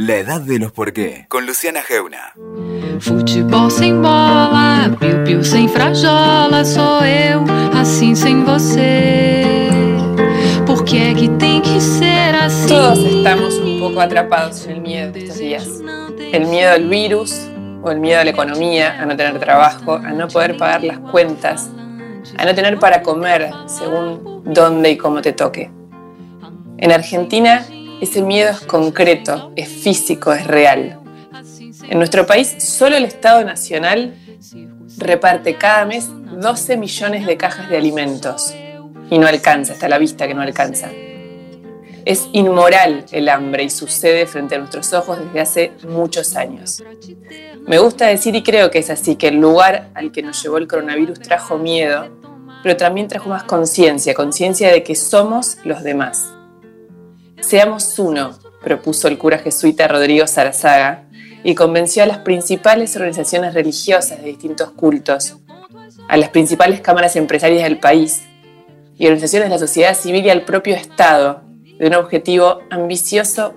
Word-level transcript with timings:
La 0.00 0.14
edad 0.14 0.40
de 0.40 0.60
los 0.60 0.70
por 0.70 0.92
qué, 0.92 1.26
con 1.26 1.44
Luciana 1.44 1.82
Geuna. 1.82 2.32
Futebol 3.00 3.68
sem 3.68 3.96
bola, 4.00 4.96
piu-piu 4.96 5.42
sem 5.42 5.68
frajola, 5.68 6.64
sou 6.64 7.04
eu, 7.04 7.44
assim 7.76 8.14
sem 8.14 8.44
você. 8.44 9.42
¿Por 10.64 10.84
qué 10.84 11.12
que 11.16 11.28
tem 11.30 11.60
que 11.60 11.80
ser 11.80 12.32
así? 12.36 12.68
Todos 12.68 13.00
estamos 13.00 13.54
un 13.54 13.80
poco 13.80 14.00
atrapados 14.00 14.64
en 14.66 14.76
el 14.76 14.80
miedo 14.82 15.18
estos 15.18 15.38
días. 15.38 15.66
El 16.32 16.46
miedo 16.46 16.74
al 16.74 16.88
virus 16.88 17.48
o 17.82 17.90
el 17.90 17.98
miedo 17.98 18.20
a 18.20 18.24
la 18.24 18.30
economía, 18.30 19.02
a 19.02 19.04
no 19.04 19.16
tener 19.16 19.36
trabajo, 19.40 19.94
a 19.94 20.12
no 20.12 20.28
poder 20.28 20.56
pagar 20.56 20.84
las 20.84 21.00
cuentas, 21.10 21.72
a 22.36 22.44
no 22.44 22.54
tener 22.54 22.78
para 22.78 23.02
comer 23.02 23.50
según 23.66 24.44
dónde 24.44 24.92
y 24.92 24.96
cómo 24.96 25.20
te 25.22 25.32
toque. 25.32 25.72
En 26.76 26.92
Argentina 26.92 27.66
ese 28.00 28.22
miedo 28.22 28.50
es 28.50 28.60
concreto, 28.60 29.52
es 29.56 29.68
físico, 29.68 30.32
es 30.32 30.46
real. 30.46 31.00
En 31.88 31.98
nuestro 31.98 32.26
país, 32.26 32.54
solo 32.58 32.96
el 32.96 33.04
Estado 33.04 33.44
Nacional 33.44 34.14
reparte 34.98 35.54
cada 35.54 35.84
mes 35.84 36.08
12 36.10 36.76
millones 36.76 37.26
de 37.26 37.36
cajas 37.36 37.68
de 37.68 37.76
alimentos 37.76 38.54
y 39.10 39.18
no 39.18 39.26
alcanza, 39.26 39.72
está 39.72 39.88
la 39.88 39.98
vista 39.98 40.26
que 40.26 40.34
no 40.34 40.42
alcanza. 40.42 40.90
Es 42.04 42.28
inmoral 42.32 43.04
el 43.10 43.28
hambre 43.28 43.64
y 43.64 43.70
sucede 43.70 44.26
frente 44.26 44.54
a 44.54 44.58
nuestros 44.58 44.92
ojos 44.92 45.18
desde 45.18 45.40
hace 45.40 45.72
muchos 45.88 46.36
años. 46.36 46.82
Me 47.66 47.78
gusta 47.78 48.06
decir 48.06 48.34
y 48.34 48.42
creo 48.42 48.70
que 48.70 48.78
es 48.78 48.90
así, 48.90 49.16
que 49.16 49.28
el 49.28 49.36
lugar 49.36 49.90
al 49.94 50.10
que 50.12 50.22
nos 50.22 50.42
llevó 50.42 50.58
el 50.58 50.68
coronavirus 50.68 51.20
trajo 51.20 51.58
miedo, 51.58 52.08
pero 52.62 52.76
también 52.76 53.08
trajo 53.08 53.28
más 53.28 53.42
conciencia, 53.42 54.14
conciencia 54.14 54.72
de 54.72 54.82
que 54.82 54.94
somos 54.94 55.58
los 55.64 55.82
demás. 55.82 56.32
Seamos 57.40 57.98
uno, 57.98 58.38
propuso 58.62 59.08
el 59.08 59.18
cura 59.18 59.38
jesuita 59.38 59.88
Rodrigo 59.88 60.26
Sarazaga 60.26 61.04
y 61.44 61.54
convenció 61.54 62.02
a 62.02 62.06
las 62.06 62.18
principales 62.18 62.94
organizaciones 62.96 63.54
religiosas 63.54 64.20
de 64.20 64.28
distintos 64.28 64.72
cultos, 64.72 65.36
a 66.08 66.16
las 66.16 66.30
principales 66.30 66.80
cámaras 66.80 67.16
empresarias 67.16 67.62
del 67.62 67.78
país 67.78 68.22
y 68.96 69.06
organizaciones 69.06 69.48
de 69.48 69.54
la 69.54 69.58
sociedad 69.58 69.94
civil 69.94 70.26
y 70.26 70.30
al 70.30 70.44
propio 70.44 70.74
Estado 70.74 71.42
de 71.78 71.86
un 71.86 71.94
objetivo 71.94 72.60
ambicioso 72.70 73.54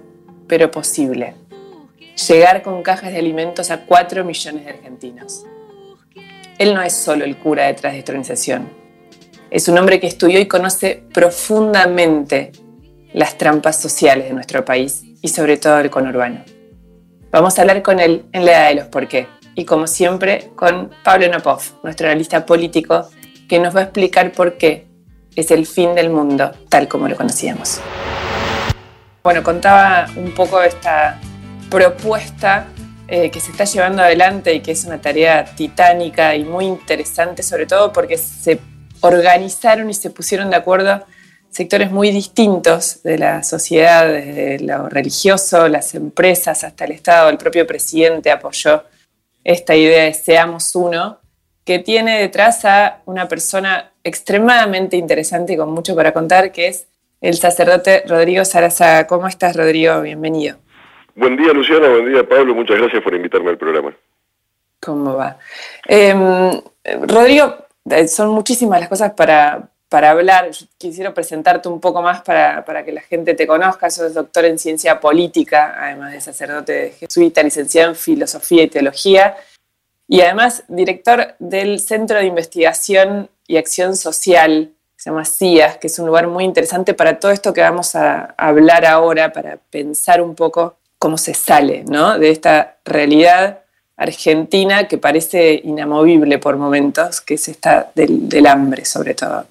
pero 0.47 0.69
posible, 0.69 1.33
llegar 2.27 2.61
con 2.61 2.83
cajas 2.83 3.11
de 3.11 3.19
alimentos 3.19 3.71
a 3.71 3.85
4 3.85 4.23
millones 4.23 4.65
de 4.65 4.71
argentinos. 4.71 5.45
Él 6.59 6.73
no 6.73 6.81
es 6.81 6.93
solo 6.93 7.25
el 7.25 7.37
cura 7.37 7.65
detrás 7.65 7.93
de 7.93 7.99
esta 7.99 8.11
organización, 8.11 8.81
es 9.51 9.67
un 9.67 9.77
hombre 9.77 9.99
que 9.99 10.07
estudió 10.07 10.39
y 10.39 10.47
conoce 10.47 11.03
profundamente 11.13 12.53
las 13.13 13.37
trampas 13.37 13.79
sociales 13.79 14.25
de 14.25 14.33
nuestro 14.33 14.63
país 14.65 15.03
y 15.21 15.27
sobre 15.27 15.57
todo 15.57 15.79
el 15.79 15.89
conurbano. 15.89 16.43
Vamos 17.31 17.57
a 17.57 17.61
hablar 17.61 17.81
con 17.81 17.99
él 17.99 18.25
en 18.31 18.45
la 18.45 18.51
edad 18.51 18.69
de 18.69 18.75
los 18.75 18.87
por 18.87 19.07
qué 19.07 19.27
y 19.55 19.65
como 19.65 19.87
siempre 19.87 20.51
con 20.55 20.91
Pablo 21.03 21.27
Nopov, 21.29 21.61
nuestro 21.83 22.07
analista 22.07 22.45
político, 22.45 23.09
que 23.47 23.59
nos 23.59 23.75
va 23.75 23.81
a 23.81 23.83
explicar 23.83 24.31
por 24.31 24.57
qué 24.57 24.87
es 25.35 25.51
el 25.51 25.65
fin 25.65 25.95
del 25.95 26.09
mundo 26.09 26.51
tal 26.69 26.87
como 26.87 27.07
lo 27.07 27.15
conocíamos. 27.15 27.79
Bueno, 29.23 29.43
contaba 29.43 30.07
un 30.15 30.33
poco 30.33 30.61
esta 30.61 31.19
propuesta 31.69 32.67
eh, 33.07 33.29
que 33.29 33.39
se 33.39 33.51
está 33.51 33.65
llevando 33.65 34.01
adelante 34.01 34.53
y 34.53 34.61
que 34.61 34.71
es 34.71 34.85
una 34.85 34.99
tarea 34.99 35.45
titánica 35.45 36.35
y 36.35 36.43
muy 36.43 36.65
interesante, 36.65 37.43
sobre 37.43 37.65
todo 37.65 37.91
porque 37.93 38.17
se 38.17 38.59
organizaron 39.01 39.89
y 39.89 39.93
se 39.93 40.09
pusieron 40.09 40.49
de 40.49 40.55
acuerdo 40.55 41.05
sectores 41.51 41.91
muy 41.91 42.11
distintos 42.11 43.03
de 43.03 43.17
la 43.17 43.43
sociedad, 43.43 44.07
desde 44.07 44.59
lo 44.59 44.89
religioso, 44.89 45.67
las 45.67 45.93
empresas, 45.93 46.63
hasta 46.63 46.85
el 46.85 46.91
Estado. 46.91 47.29
El 47.29 47.37
propio 47.37 47.67
presidente 47.67 48.31
apoyó 48.31 48.83
esta 49.43 49.75
idea 49.75 50.05
de 50.05 50.13
seamos 50.13 50.75
uno, 50.75 51.19
que 51.65 51.79
tiene 51.79 52.19
detrás 52.19 52.65
a 52.65 53.01
una 53.05 53.27
persona 53.27 53.91
extremadamente 54.03 54.97
interesante 54.97 55.53
y 55.53 55.57
con 55.57 55.71
mucho 55.71 55.95
para 55.95 56.13
contar, 56.13 56.51
que 56.51 56.67
es 56.67 56.87
el 57.19 57.35
sacerdote 57.35 58.03
Rodrigo 58.07 58.43
Sarazaga. 58.45 59.05
¿Cómo 59.05 59.27
estás, 59.27 59.55
Rodrigo? 59.55 60.01
Bienvenido. 60.01 60.57
Buen 61.15 61.35
día, 61.35 61.53
Luciana. 61.53 61.89
Buen 61.89 62.11
día, 62.11 62.27
Pablo. 62.27 62.55
Muchas 62.55 62.77
gracias 62.77 63.03
por 63.03 63.13
invitarme 63.13 63.49
al 63.49 63.57
programa. 63.57 63.93
¿Cómo 64.79 65.15
va? 65.15 65.37
Em, 65.85 66.61
Rodrigo, 67.03 67.55
eh, 67.89 68.07
son 68.07 68.29
muchísimas 68.29 68.79
las 68.79 68.89
cosas 68.89 69.11
para, 69.13 69.69
para 69.91 70.11
hablar. 70.11 70.51
quisiera 70.77 71.13
presentarte 71.13 71.67
un 71.67 71.81
poco 71.81 72.01
más 72.01 72.21
para, 72.21 72.85
que 72.85 72.93
la 72.93 73.01
gente 73.01 73.33
te 73.33 73.45
conozca. 73.45 73.89
Sos 73.89 74.13
doctor 74.13 74.45
en 74.45 74.57
ciencia 74.57 75.01
política, 75.01 75.75
además 75.77 76.13
de 76.13 76.21
sacerdote 76.21 76.95
jesuita, 76.97 77.43
licenciado 77.43 77.89
en 77.89 77.97
filosofía 77.97 78.63
y 78.63 78.69
teología, 78.69 79.35
y 80.07 80.21
además 80.21 80.63
director 80.69 81.35
del 81.39 81.81
Centro 81.81 82.19
de 82.19 82.25
Investigación 82.25 83.29
y 83.47 83.57
Acción 83.57 83.97
Social, 83.97 84.71
que 84.95 85.03
se 85.03 85.09
llama 85.09 85.25
CIAS, 85.25 85.75
que 85.75 85.87
es 85.87 85.99
un 85.99 86.07
lugar 86.07 86.27
muy 86.27 86.45
interesante 86.45 86.93
para 86.93 87.19
todo 87.19 87.33
esto 87.33 87.51
que 87.51 87.59
vamos 87.59 87.93
a 87.93 88.33
hablar 88.37 88.85
ahora, 88.85 89.33
para 89.33 89.57
pensar 89.57 90.21
un 90.21 90.35
poco 90.35 90.77
cómo 90.99 91.17
se 91.17 91.33
sale 91.33 91.83
¿no? 91.85 92.17
de 92.17 92.31
esta 92.31 92.77
realidad 92.85 93.59
argentina 93.97 94.87
que 94.87 94.97
parece 94.97 95.59
inamovible 95.61 96.39
por 96.39 96.55
momentos, 96.55 97.19
que 97.19 97.33
es 97.33 97.49
esta 97.49 97.91
del 97.93 98.47
hambre 98.47 98.85
sobre 98.85 99.15
todo. 99.15 99.47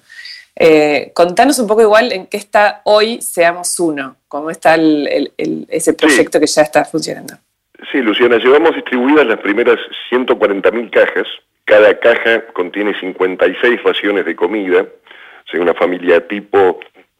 Eh, 0.55 1.11
contanos 1.13 1.59
un 1.59 1.67
poco 1.67 1.81
igual 1.81 2.11
en 2.11 2.27
qué 2.27 2.37
está 2.37 2.81
hoy 2.83 3.21
Seamos 3.21 3.79
Uno, 3.79 4.17
cómo 4.27 4.51
está 4.51 4.75
el, 4.75 5.31
el, 5.37 5.65
ese 5.69 5.93
proyecto 5.93 6.37
sí. 6.37 6.41
que 6.41 6.47
ya 6.47 6.61
está 6.61 6.85
funcionando. 6.85 7.35
Sí, 7.91 7.99
Luciana, 7.99 8.37
llevamos 8.37 8.75
distribuidas 8.75 9.25
las 9.25 9.39
primeras 9.39 9.77
140.000 10.11 10.89
cajas. 10.91 11.27
Cada 11.65 11.97
caja 11.99 12.45
contiene 12.53 12.97
56 12.99 13.83
raciones 13.83 14.25
de 14.25 14.35
comida. 14.35 14.81
O 14.81 15.51
sea, 15.51 15.61
una 15.61 15.73
familia 15.73 16.25
tipo 16.27 16.79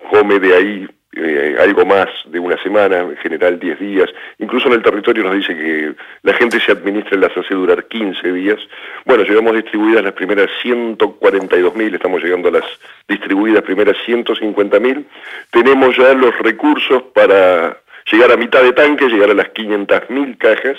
come 0.10 0.40
de 0.40 0.56
ahí 0.56 0.88
eh, 1.14 1.58
algo 1.60 1.86
más 1.86 2.08
de 2.26 2.40
una 2.40 2.62
semana, 2.64 3.00
en 3.00 3.18
general 3.18 3.60
10 3.60 3.80
días. 3.80 4.10
Incluso 4.40 4.68
en 4.68 4.76
el 4.76 4.82
territorio 4.82 5.24
nos 5.24 5.36
dice 5.36 5.54
que 5.54 5.94
la 6.24 6.34
gente 6.34 6.60
se 6.60 6.72
administra 6.72 7.18
las 7.18 7.36
hace 7.36 7.54
durar 7.54 7.86
15 7.86 8.32
días. 8.32 8.60
Bueno, 9.06 9.24
llevamos 9.24 9.54
distribuidas 9.56 10.04
las 10.04 10.14
primeras 10.14 10.50
142.000, 10.64 11.96
estamos 11.96 12.24
llegando 12.24 12.48
a 12.48 12.54
las 12.54 12.66
distribuidas 13.10 13.62
primeras 13.64 13.98
150.000. 14.08 15.06
Tenemos 15.52 15.98
ya 15.98 16.14
los 16.14 16.38
recursos 16.40 17.04
para 17.14 17.78
llegar 18.10 18.32
a 18.32 18.38
mitad 18.38 18.64
de 18.64 18.74
tanque, 18.74 19.08
llegar 19.08 19.32
a 19.32 19.36
las 19.36 19.48
500.000 19.48 20.38
cajas, 20.38 20.78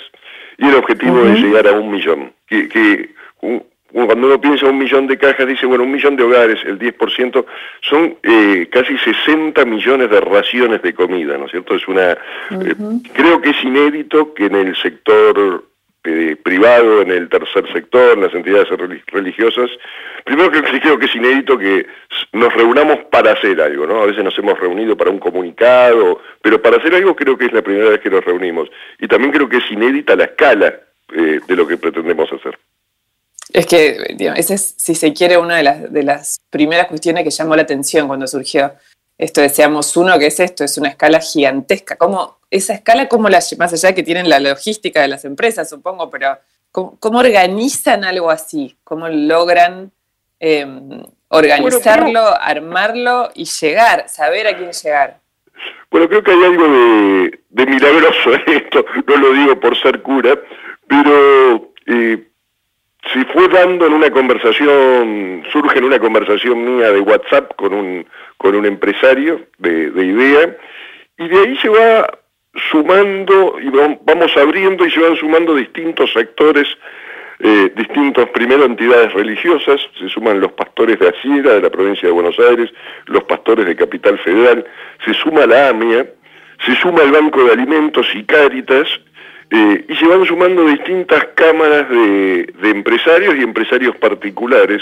y 0.57 0.67
el 0.67 0.75
objetivo 0.75 1.19
uh 1.19 1.25
-huh. 1.25 1.33
es 1.33 1.41
llegar 1.41 1.67
a 1.67 1.73
un 1.73 1.91
millón. 1.91 2.33
Que, 2.47 2.67
que 2.69 3.09
un, 3.41 3.63
cuando 3.93 4.25
uno 4.27 4.41
piensa 4.41 4.65
un 4.65 4.79
millón 4.79 5.05
de 5.05 5.17
cajas, 5.17 5.47
dice, 5.47 5.67
bueno, 5.67 5.83
un 5.83 5.91
millón 5.91 6.15
de 6.15 6.23
hogares, 6.23 6.59
el 6.65 6.79
10%, 6.79 7.45
son 7.81 8.17
eh, 8.23 8.67
casi 8.71 8.97
60 8.97 9.63
millones 9.65 10.09
de 10.09 10.19
raciones 10.19 10.81
de 10.81 10.93
comida, 10.93 11.37
¿no 11.37 11.45
es 11.45 11.51
cierto? 11.51 11.75
Es 11.75 11.87
una, 11.87 12.17
uh 12.49 12.55
-huh. 12.55 13.03
eh, 13.05 13.09
creo 13.13 13.39
que 13.39 13.51
es 13.51 13.63
inédito 13.63 14.33
que 14.33 14.47
en 14.47 14.55
el 14.55 14.75
sector 14.75 15.63
eh, 16.05 16.35
privado, 16.41 17.03
en 17.03 17.11
el 17.11 17.29
tercer 17.29 17.71
sector, 17.71 18.17
en 18.17 18.23
las 18.23 18.33
entidades 18.33 18.67
religiosas, 19.07 19.69
primero 20.25 20.49
que 20.49 20.63
creo 20.63 20.97
que 20.97 21.05
es 21.05 21.15
inédito 21.15 21.55
que 21.55 21.85
nos 22.31 22.51
reunamos 22.51 22.97
para 23.11 23.33
hacer 23.33 23.61
algo, 23.61 23.85
¿no? 23.85 24.01
A 24.01 24.07
veces 24.07 24.23
nos 24.23 24.37
hemos 24.39 24.59
reunido 24.59 24.97
para 24.97 25.11
un 25.11 25.19
comunicado, 25.19 26.19
pero 26.41 26.59
para 26.59 26.77
hacer 26.77 26.95
algo 26.95 27.15
creo 27.15 27.37
que 27.37 27.45
es 27.45 27.53
la 27.53 27.61
primera 27.61 27.89
vez 27.89 27.99
que 27.99 28.09
nos 28.09 28.25
reunimos. 28.25 28.69
Y 28.99 29.07
también 29.07 29.31
creo 29.31 29.47
que 29.47 29.57
es 29.57 29.71
inédita 29.71 30.15
la 30.15 30.25
escala 30.25 30.79
de 31.15 31.55
lo 31.55 31.67
que 31.67 31.77
pretendemos 31.77 32.31
hacer. 32.33 32.57
Es 33.51 33.65
que, 33.65 34.15
digamos, 34.15 34.39
esa 34.39 34.53
es, 34.53 34.75
si 34.77 34.95
se 34.95 35.13
quiere, 35.13 35.37
una 35.37 35.57
de 35.57 35.63
las, 35.63 35.91
de 35.91 36.03
las 36.03 36.39
primeras 36.49 36.87
cuestiones 36.87 37.23
que 37.23 37.29
llamó 37.29 37.55
la 37.55 37.63
atención 37.63 38.07
cuando 38.07 38.27
surgió 38.27 38.73
esto 39.17 39.41
de 39.41 39.49
Seamos 39.49 39.95
Uno, 39.97 40.17
que 40.17 40.27
es 40.27 40.39
esto, 40.39 40.63
es 40.63 40.77
una 40.77 40.89
escala 40.89 41.19
gigantesca. 41.19 41.95
¿Cómo, 41.97 42.37
esa 42.49 42.73
escala, 42.73 43.07
cómo 43.07 43.29
la, 43.29 43.39
más 43.57 43.73
allá 43.73 43.89
de 43.89 43.95
que 43.95 44.03
tienen 44.03 44.29
la 44.29 44.39
logística 44.39 45.01
de 45.01 45.07
las 45.07 45.25
empresas, 45.25 45.69
supongo, 45.69 46.09
pero 46.09 46.37
¿cómo, 46.71 46.97
cómo 46.99 47.19
organizan 47.19 48.03
algo 48.03 48.31
así? 48.31 48.77
¿Cómo 48.83 49.07
logran 49.09 49.91
eh, 50.39 50.65
organizarlo, 51.27 52.21
bueno, 52.21 52.37
armarlo 52.39 53.29
y 53.35 53.45
llegar, 53.45 54.09
saber 54.09 54.47
a 54.47 54.57
quién 54.57 54.71
llegar? 54.71 55.19
Bueno, 55.91 56.09
creo 56.09 56.23
que 56.23 56.31
hay 56.31 56.43
algo 56.43 56.67
de, 56.67 57.39
de 57.49 57.65
milagroso 57.65 58.33
en 58.33 58.53
esto, 58.55 58.83
no 59.05 59.15
lo 59.17 59.33
digo 59.33 59.59
por 59.59 59.79
ser 59.79 60.01
cura, 60.01 60.39
pero... 60.87 61.73
Eh, 61.85 62.29
si 63.11 63.23
fue 63.25 63.47
dando 63.49 63.85
en 63.87 63.93
una 63.93 64.09
conversación, 64.09 65.43
surge 65.51 65.79
en 65.79 65.85
una 65.85 65.99
conversación 65.99 66.63
mía 66.63 66.91
de 66.91 67.01
WhatsApp 67.01 67.53
con 67.55 67.73
un, 67.73 68.05
con 68.37 68.55
un 68.55 68.65
empresario 68.65 69.47
de, 69.57 69.91
de 69.91 70.05
idea, 70.05 70.57
y 71.17 71.27
de 71.27 71.39
ahí 71.39 71.57
se 71.57 71.69
va 71.69 72.07
sumando 72.71 73.59
y 73.59 73.69
vamos 73.69 74.37
abriendo 74.37 74.85
y 74.85 74.91
se 74.91 74.99
van 74.99 75.15
sumando 75.15 75.55
distintos 75.55 76.11
sectores, 76.13 76.67
eh, 77.39 77.71
distintos, 77.75 78.29
primero 78.29 78.63
entidades 78.63 79.11
religiosas, 79.13 79.81
se 79.99 80.07
suman 80.07 80.39
los 80.39 80.53
pastores 80.53 80.99
de 80.99 81.09
Asiera, 81.09 81.55
de 81.55 81.61
la 81.61 81.69
provincia 81.69 82.07
de 82.07 82.13
Buenos 82.13 82.37
Aires, 82.39 82.71
los 83.07 83.23
pastores 83.23 83.65
de 83.65 83.75
Capital 83.75 84.17
Federal, 84.19 84.65
se 85.03 85.13
suma 85.13 85.45
la 85.45 85.69
AMIA, 85.69 86.05
se 86.65 86.75
suma 86.75 87.01
el 87.03 87.11
Banco 87.11 87.43
de 87.43 87.51
Alimentos 87.51 88.07
y 88.13 88.23
Cáritas, 88.23 88.87
eh, 89.49 89.85
y 89.87 89.95
se 89.95 90.07
van 90.07 90.25
sumando 90.25 90.65
distintas 90.65 91.25
cámaras 91.35 91.89
de, 91.89 92.53
empresarios 92.63 93.35
y 93.35 93.41
empresarios 93.41 93.95
particulares. 93.97 94.81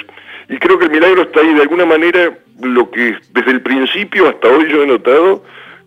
Y 0.50 0.58
creo 0.58 0.80
que 0.80 0.86
el 0.86 0.92
milagro 0.92 1.24
está 1.24 1.42
ahí, 1.42 1.54
de 1.54 1.62
alguna 1.62 1.86
manera, 1.86 2.38
lo 2.62 2.90
que 2.90 3.18
desde 3.32 3.52
el 3.52 3.62
principio 3.62 4.28
hasta 4.28 4.48
hoy 4.50 4.70
yo 4.70 4.84
he 4.84 4.88
notado, 4.88 5.44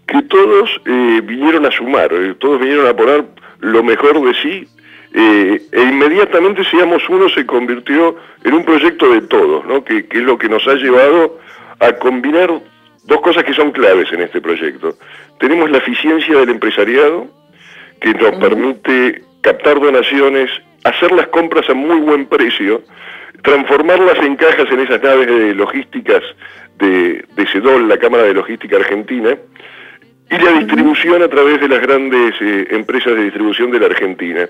que 0.06 0.22
todos 0.22 0.80
eh, 0.84 1.20
vinieron 1.24 1.64
a 1.66 1.70
sumar, 1.70 2.12
eh, 2.12 2.34
todos 2.38 2.60
vinieron 2.60 2.86
a 2.86 2.94
poner 2.94 3.24
lo 3.60 3.82
mejor 3.82 4.20
de 4.20 4.34
sí, 4.34 4.68
e 5.16 5.80
inmediatamente 5.80 6.64
Seamos 6.64 7.08
Uno 7.08 7.28
se 7.28 7.46
convirtió 7.46 8.16
en 8.42 8.52
un 8.52 8.64
proyecto 8.64 9.12
de 9.12 9.20
todos, 9.22 9.64
¿no? 9.64 9.84
que 9.84 10.04
es 10.10 10.22
lo 10.22 10.36
que 10.36 10.48
nos 10.48 10.66
ha 10.66 10.74
llevado 10.74 11.38
a 11.78 11.92
combinar 11.92 12.50
dos 13.04 13.20
cosas 13.20 13.44
que 13.44 13.54
son 13.54 13.70
claves 13.70 14.12
en 14.12 14.22
este 14.22 14.40
proyecto. 14.40 14.96
Tenemos 15.38 15.70
la 15.70 15.78
eficiencia 15.78 16.38
del 16.38 16.50
empresariado, 16.50 17.28
que 18.04 18.12
nos 18.12 18.36
permite 18.36 19.22
captar 19.40 19.80
donaciones, 19.80 20.50
hacer 20.84 21.10
las 21.12 21.28
compras 21.28 21.68
a 21.70 21.74
muy 21.74 22.00
buen 22.00 22.26
precio, 22.26 22.82
transformarlas 23.42 24.18
en 24.18 24.36
cajas 24.36 24.70
en 24.70 24.80
esas 24.80 25.02
naves 25.02 25.26
de 25.26 25.54
logísticas 25.54 26.22
de, 26.78 27.24
de 27.34 27.46
CEDOL, 27.46 27.88
la 27.88 27.96
Cámara 27.96 28.24
de 28.24 28.34
Logística 28.34 28.76
Argentina, 28.76 29.38
y 30.30 30.38
la 30.38 30.52
distribución 30.52 31.22
a 31.22 31.28
través 31.28 31.60
de 31.62 31.68
las 31.68 31.80
grandes 31.80 32.34
eh, 32.42 32.66
empresas 32.72 33.14
de 33.14 33.24
distribución 33.24 33.70
de 33.70 33.80
la 33.80 33.86
Argentina. 33.86 34.48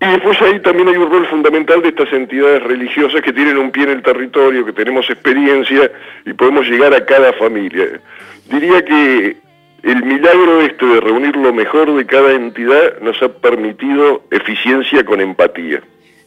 Y 0.00 0.06
después 0.06 0.40
ahí 0.40 0.60
también 0.60 0.88
hay 0.88 0.96
un 0.96 1.10
rol 1.10 1.26
fundamental 1.26 1.82
de 1.82 1.88
estas 1.88 2.10
entidades 2.14 2.62
religiosas 2.62 3.20
que 3.20 3.32
tienen 3.34 3.58
un 3.58 3.70
pie 3.70 3.82
en 3.82 3.90
el 3.90 4.02
territorio, 4.02 4.64
que 4.64 4.72
tenemos 4.72 5.10
experiencia 5.10 5.90
y 6.24 6.32
podemos 6.32 6.66
llegar 6.66 6.94
a 6.94 7.04
cada 7.04 7.34
familia. 7.34 8.00
Diría 8.48 8.82
que 8.84 9.47
el 9.82 10.02
milagro 10.04 10.60
este 10.62 10.84
de 10.86 11.00
reunir 11.00 11.36
lo 11.36 11.52
mejor 11.52 11.94
de 11.96 12.06
cada 12.06 12.32
entidad 12.32 13.00
nos 13.00 13.22
ha 13.22 13.28
permitido 13.28 14.22
eficiencia 14.30 15.04
con 15.04 15.20
empatía. 15.20 15.82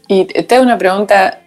Y 0.07 0.25
te 0.25 0.55
hago 0.55 0.63
una 0.63 0.77
pregunta, 0.77 1.41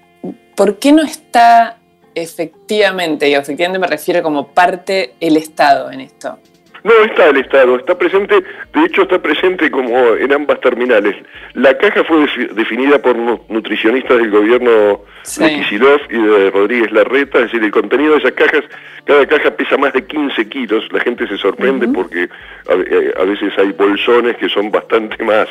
¿por 0.55 0.79
qué 0.79 0.93
no 0.93 1.03
está 1.03 1.79
efectivamente, 2.15 3.29
y 3.29 3.35
efectivamente 3.35 3.79
me 3.79 3.87
refiero 3.87 4.23
como 4.23 4.49
parte 4.49 5.15
el 5.21 5.37
Estado 5.37 5.91
en 5.91 6.03
esto? 6.03 6.39
No 6.85 6.93
está 7.03 7.31
el 7.31 7.39
Estado, 7.39 7.77
está 7.77 7.97
presente, 7.97 8.35
de 8.75 8.85
hecho 8.85 9.03
está 9.03 9.19
presente 9.19 9.71
como 9.71 10.17
en 10.17 10.31
ambas 10.35 10.61
terminales. 10.61 11.17
La 11.55 11.79
caja 11.79 12.05
fue 12.05 12.27
definida 12.53 12.99
por 12.99 13.17
nutricionistas 13.49 14.19
del 14.19 14.31
gobierno 14.31 15.01
de 15.39 15.55
Kisilov 15.55 16.01
y 16.11 16.19
de 16.19 16.51
Rodríguez 16.51 16.93
Larreta, 16.93 17.39
es 17.39 17.45
decir, 17.45 17.65
el 17.65 17.71
contenido 17.71 18.13
de 18.13 18.19
esas 18.19 18.33
cajas, 18.33 18.65
cada 19.07 19.27
caja 19.27 19.51
pesa 19.53 19.79
más 19.79 19.95
de 19.95 20.05
15 20.05 20.47
kilos, 20.51 20.85
la 20.93 21.01
gente 21.01 21.27
se 21.27 21.39
sorprende 21.39 21.89
porque 21.89 22.25
eh, 22.25 23.15
a, 23.19 23.25
veces 23.25 23.53
hay 23.57 23.73
bolsones 23.73 24.37
que 24.37 24.51
son 24.51 24.71
bastante 24.71 25.23
más, 25.25 25.49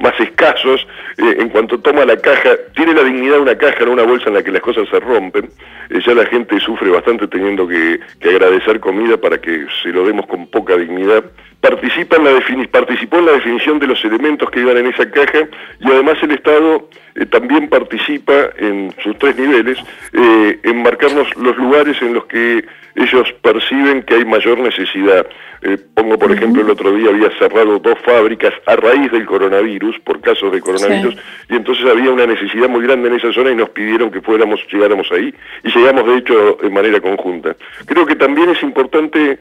más 0.00 0.18
escasos, 0.18 0.86
eh, 1.18 1.36
en 1.38 1.50
cuanto 1.50 1.78
toma 1.78 2.06
la 2.06 2.16
caja, 2.16 2.50
tiene 2.74 2.94
la 2.94 3.04
dignidad 3.04 3.34
de 3.34 3.40
una 3.40 3.58
caja, 3.58 3.84
no 3.84 3.92
una 3.92 4.04
bolsa 4.04 4.28
en 4.28 4.34
la 4.34 4.42
que 4.42 4.52
las 4.52 4.62
cosas 4.62 4.88
se 4.88 4.98
rompen, 4.98 5.50
eh, 5.90 6.00
ya 6.06 6.14
la 6.14 6.24
gente 6.24 6.58
sufre 6.60 6.90
bastante 6.90 7.26
teniendo 7.28 7.68
que, 7.68 8.00
que 8.20 8.30
agradecer 8.30 8.80
comida 8.80 9.18
para 9.18 9.38
que 9.38 9.66
se 9.82 9.90
lo 9.90 10.06
demos 10.06 10.26
con 10.26 10.37
poca 10.46 10.76
dignidad, 10.76 11.24
participa 11.60 12.16
en 12.16 12.24
la 12.24 12.30
participó 12.70 13.18
en 13.18 13.26
la 13.26 13.32
definición 13.32 13.78
de 13.78 13.88
los 13.88 14.04
elementos 14.04 14.50
que 14.50 14.60
iban 14.60 14.76
en 14.76 14.86
esa 14.86 15.10
caja 15.10 15.48
y 15.80 15.86
además 15.86 16.16
el 16.22 16.30
Estado 16.30 16.88
eh, 17.14 17.26
también 17.26 17.68
participa 17.68 18.50
en 18.58 18.94
sus 19.02 19.18
tres 19.18 19.36
niveles 19.36 19.78
eh, 20.12 20.60
en 20.62 20.82
marcarnos 20.82 21.26
los 21.36 21.56
lugares 21.56 22.00
en 22.00 22.14
los 22.14 22.26
que 22.26 22.64
ellos 22.94 23.32
perciben 23.42 24.02
que 24.02 24.14
hay 24.14 24.24
mayor 24.24 24.58
necesidad. 24.58 25.26
Eh, 25.62 25.76
pongo 25.94 26.16
por 26.16 26.30
ejemplo 26.30 26.62
el 26.62 26.70
otro 26.70 26.92
día 26.92 27.10
había 27.10 27.30
cerrado 27.38 27.80
dos 27.80 27.98
fábricas 28.04 28.52
a 28.66 28.76
raíz 28.76 29.10
del 29.10 29.26
coronavirus, 29.26 29.98
por 30.00 30.20
casos 30.20 30.52
de 30.52 30.60
coronavirus, 30.60 31.16
y 31.48 31.56
entonces 31.56 31.84
había 31.86 32.12
una 32.12 32.26
necesidad 32.26 32.68
muy 32.68 32.82
grande 32.82 33.08
en 33.08 33.16
esa 33.16 33.32
zona 33.32 33.50
y 33.50 33.56
nos 33.56 33.70
pidieron 33.70 34.10
que 34.10 34.20
fuéramos, 34.20 34.60
llegáramos 34.70 35.10
ahí, 35.10 35.34
y 35.64 35.68
llegamos 35.70 36.06
de 36.06 36.16
hecho 36.18 36.58
en 36.62 36.72
manera 36.72 37.00
conjunta. 37.00 37.56
Creo 37.86 38.06
que 38.06 38.14
también 38.14 38.50
es 38.50 38.62
importante 38.62 39.38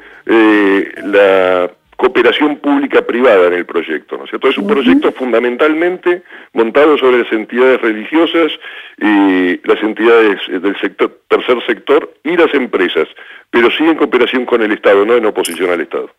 la 1.04 1.72
cooperación 1.98 2.58
pública-privada 2.58 3.48
en 3.48 3.54
el 3.54 3.66
proyecto, 3.66 4.18
¿no 4.18 4.26
es 4.26 4.30
cierto? 4.30 4.50
Es 4.50 4.58
un 4.58 4.68
proyecto 4.68 5.12
fundamentalmente 5.12 6.22
montado 6.54 6.98
sobre 6.98 7.24
las 7.24 7.32
entidades 7.32 7.82
religiosas 7.82 8.52
y 9.00 9.68
las 9.68 9.82
entidades 9.82 10.40
del 10.48 10.80
sector, 10.80 11.22
tercer 11.28 11.58
sector 11.66 12.14
y 12.24 12.38
las 12.38 12.54
empresas, 12.54 13.08
pero 13.50 13.70
sí 13.72 13.84
en 13.84 13.96
cooperación 13.96 14.46
con 14.46 14.62
el 14.62 14.72
Estado, 14.72 15.06
no 15.06 15.16
en 15.16 15.26
oposición 15.26 15.72
al 15.72 15.82
Estado. 15.82 16.10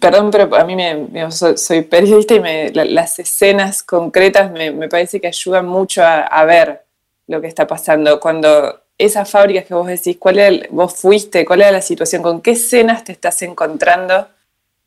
Perdón, 0.00 0.30
pero 0.30 0.54
a 0.54 0.64
mí 0.64 0.76
me, 0.76 1.30
soy 1.30 1.82
periodista 1.82 2.34
y 2.34 2.72
las 2.72 3.18
escenas 3.18 3.82
concretas 3.82 4.50
me, 4.50 4.88
parece 4.88 5.20
que 5.20 5.28
ayudan 5.28 5.66
mucho 5.66 6.02
a, 6.04 6.44
ver 6.44 6.82
lo 7.26 7.40
que 7.40 7.48
está 7.48 7.66
pasando. 7.66 8.20
Cuando 8.20 8.80
esas 8.98 9.30
fábricas 9.30 9.64
que 9.64 9.74
vos 9.74 9.86
decís, 9.86 10.16
¿cuál 10.18 10.38
era 10.38 10.66
vos 10.70 10.94
fuiste? 11.00 11.44
¿Cuál 11.44 11.62
era 11.62 11.70
la 11.70 11.82
situación? 11.82 12.22
¿Con 12.22 12.42
qué 12.42 12.50
escenas 12.52 13.04
te 13.04 13.12
estás 13.12 13.40
encontrando? 13.42 14.26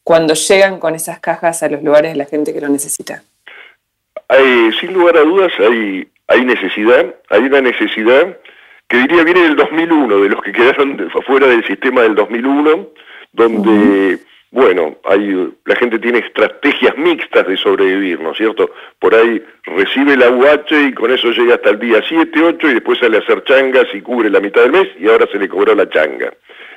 cuando 0.04 0.34
llegan 0.34 0.80
con 0.80 0.96
esas 0.96 1.19
cajas 1.19 1.63
a 1.63 1.69
los 1.69 1.84
lugares 1.84 2.12
de 2.12 2.18
la 2.18 2.25
gente 2.25 2.54
que 2.54 2.62
lo 2.62 2.69
necesita? 2.69 3.24
Hay, 4.28 4.72
sin 4.80 4.94
lugar 4.94 5.18
a 5.18 5.22
dudas 5.22 5.52
hay, 5.60 6.08
hay 6.28 6.46
necesidad, 6.46 7.16
hay 7.30 7.42
una 7.42 7.62
necesidad 7.62 8.38
que 8.88 8.98
diría 8.98 9.24
viene 9.24 9.42
del 9.42 9.56
2001, 9.56 10.19
de 10.19 10.30
los 10.30 10.42
que 10.42 10.52
quedaron 10.52 11.10
fuera 11.28 11.48
del 11.48 11.66
sistema 11.66 12.02
del 12.02 12.16
2001, 12.16 12.88
donde, 13.34 14.19
bueno, 14.51 14.98
hay, 15.06 15.53
la 15.65 15.75
gente 15.77 15.98
tiene 15.98 16.19
estrategias 16.19 16.98
mixtas 16.98 17.48
de 17.48 17.56
sobrevivir, 17.56 18.19
¿no 18.19 18.31
es 18.31 18.38
cierto? 18.38 18.69
Por 19.00 19.15
ahí 19.15 19.42
recibe 19.63 20.18
la 20.18 20.30
UH 20.30 20.88
y 20.89 20.94
con 20.94 21.09
eso 21.09 21.31
llega 21.31 21.56
hasta 21.56 21.69
el 21.69 21.80
día 21.80 22.03
7, 22.06 22.38
8 22.42 22.69
y 22.69 22.74
después 22.74 23.00
sale 23.00 23.18
a 23.18 23.21
hacer 23.21 23.45
changas 23.45 23.88
y 23.94 24.01
cubre 24.01 24.30
la 24.30 24.42
mitad 24.42 24.63
del 24.63 24.74
mes 24.74 24.89
y 25.00 25.07
ahora 25.07 25.25
se 25.31 25.39
le 25.39 25.48
cobró 25.48 25.74
la 25.74 25.89
changa. 25.89 26.33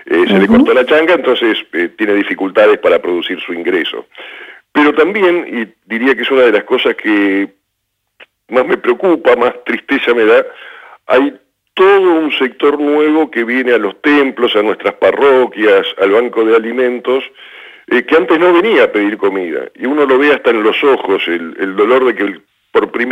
Eh, 0.06 0.24
se 0.28 0.38
le 0.38 0.46
cortó 0.46 0.72
la 0.72 0.84
changa, 0.84 1.14
entonces 1.14 1.58
eh, 1.72 1.88
tiene 1.96 2.14
dificultades 2.14 2.78
para 2.78 3.00
producir 3.00 3.40
su 3.40 3.52
ingreso. 3.52 4.06
Pero 4.70 4.94
también, 4.94 5.46
y 5.48 5.88
diría 5.88 6.14
que 6.14 6.22
es 6.22 6.30
una 6.30 6.42
de 6.42 6.52
las 6.52 6.64
cosas 6.64 6.94
que 6.94 7.48
más 8.50 8.66
me 8.66 8.76
preocupa, 8.76 9.34
más 9.34 9.52
tristeza 9.64 10.14
me 10.14 10.26
da, 10.26 10.44
hay 11.06 11.40
todo 11.74 12.12
un 12.12 12.30
sector 12.32 12.78
nuevo 12.78 13.30
que 13.30 13.42
viene 13.42 13.72
a 13.72 13.78
los 13.78 14.00
templos, 14.00 14.54
a 14.54 14.62
nuestras 14.62 14.94
parroquias, 14.94 15.86
al 16.00 16.12
banco 16.12 16.44
de 16.44 16.54
alimentos, 16.54 17.24
eh, 17.86 18.02
que 18.04 18.16
antes 18.16 18.38
no 18.38 18.52
venía 18.52 18.84
a 18.84 18.92
pedir 18.92 19.16
comida. 19.16 19.68
Y 19.74 19.86
uno 19.86 20.06
lo 20.06 20.18
ve 20.18 20.32
hasta 20.32 20.50
en 20.50 20.62
los 20.62 20.82
ojos, 20.82 21.26
el, 21.28 21.76
dolor 21.76 22.04
de 22.04 22.14
que 22.14 22.42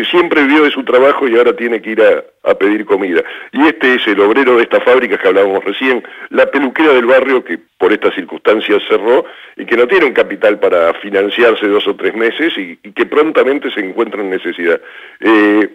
siempre 0.05 0.43
vivió 0.43 0.65
de 0.65 0.71
su 0.71 0.85
trabajo 0.85 1.29
y 1.29 1.37
ahora 1.37 1.55
tiene 1.55 1.81
que 1.81 1.91
ir 1.91 2.03
a, 2.03 2.55
pedir 2.55 2.85
comida. 2.85 3.23
Y 3.53 3.67
este 3.67 3.95
es 3.95 4.07
el 4.07 4.21
obrero 4.21 4.57
de 4.57 4.65
esta 4.65 4.81
fábrica 4.81 5.19
que 5.19 5.29
hablábamos 5.29 5.65
recién, 5.65 6.03
la 6.31 6.47
peluquera 6.47 6.93
del 6.93 7.07
barrio 7.07 7.45
que 7.45 7.59
por 7.79 7.93
estas 7.93 8.15
circunstancias 8.15 8.83
cerró 8.89 9.25
y 9.57 9.65
que 9.65 9.77
no 9.77 9.87
tiene 9.87 10.07
un 10.07 10.13
capital 10.13 10.59
para 10.59 10.93
financiarse 10.95 11.67
dos 11.67 11.87
o 11.87 11.97
tres 11.97 12.15
meses 12.15 12.53
y, 12.57 12.77
que 12.77 13.07
prontamente 13.07 13.71
se 13.71 13.81
encuentra 13.81 14.21
en 14.21 14.31
necesidad. 14.31 14.81
Eh, 15.21 15.69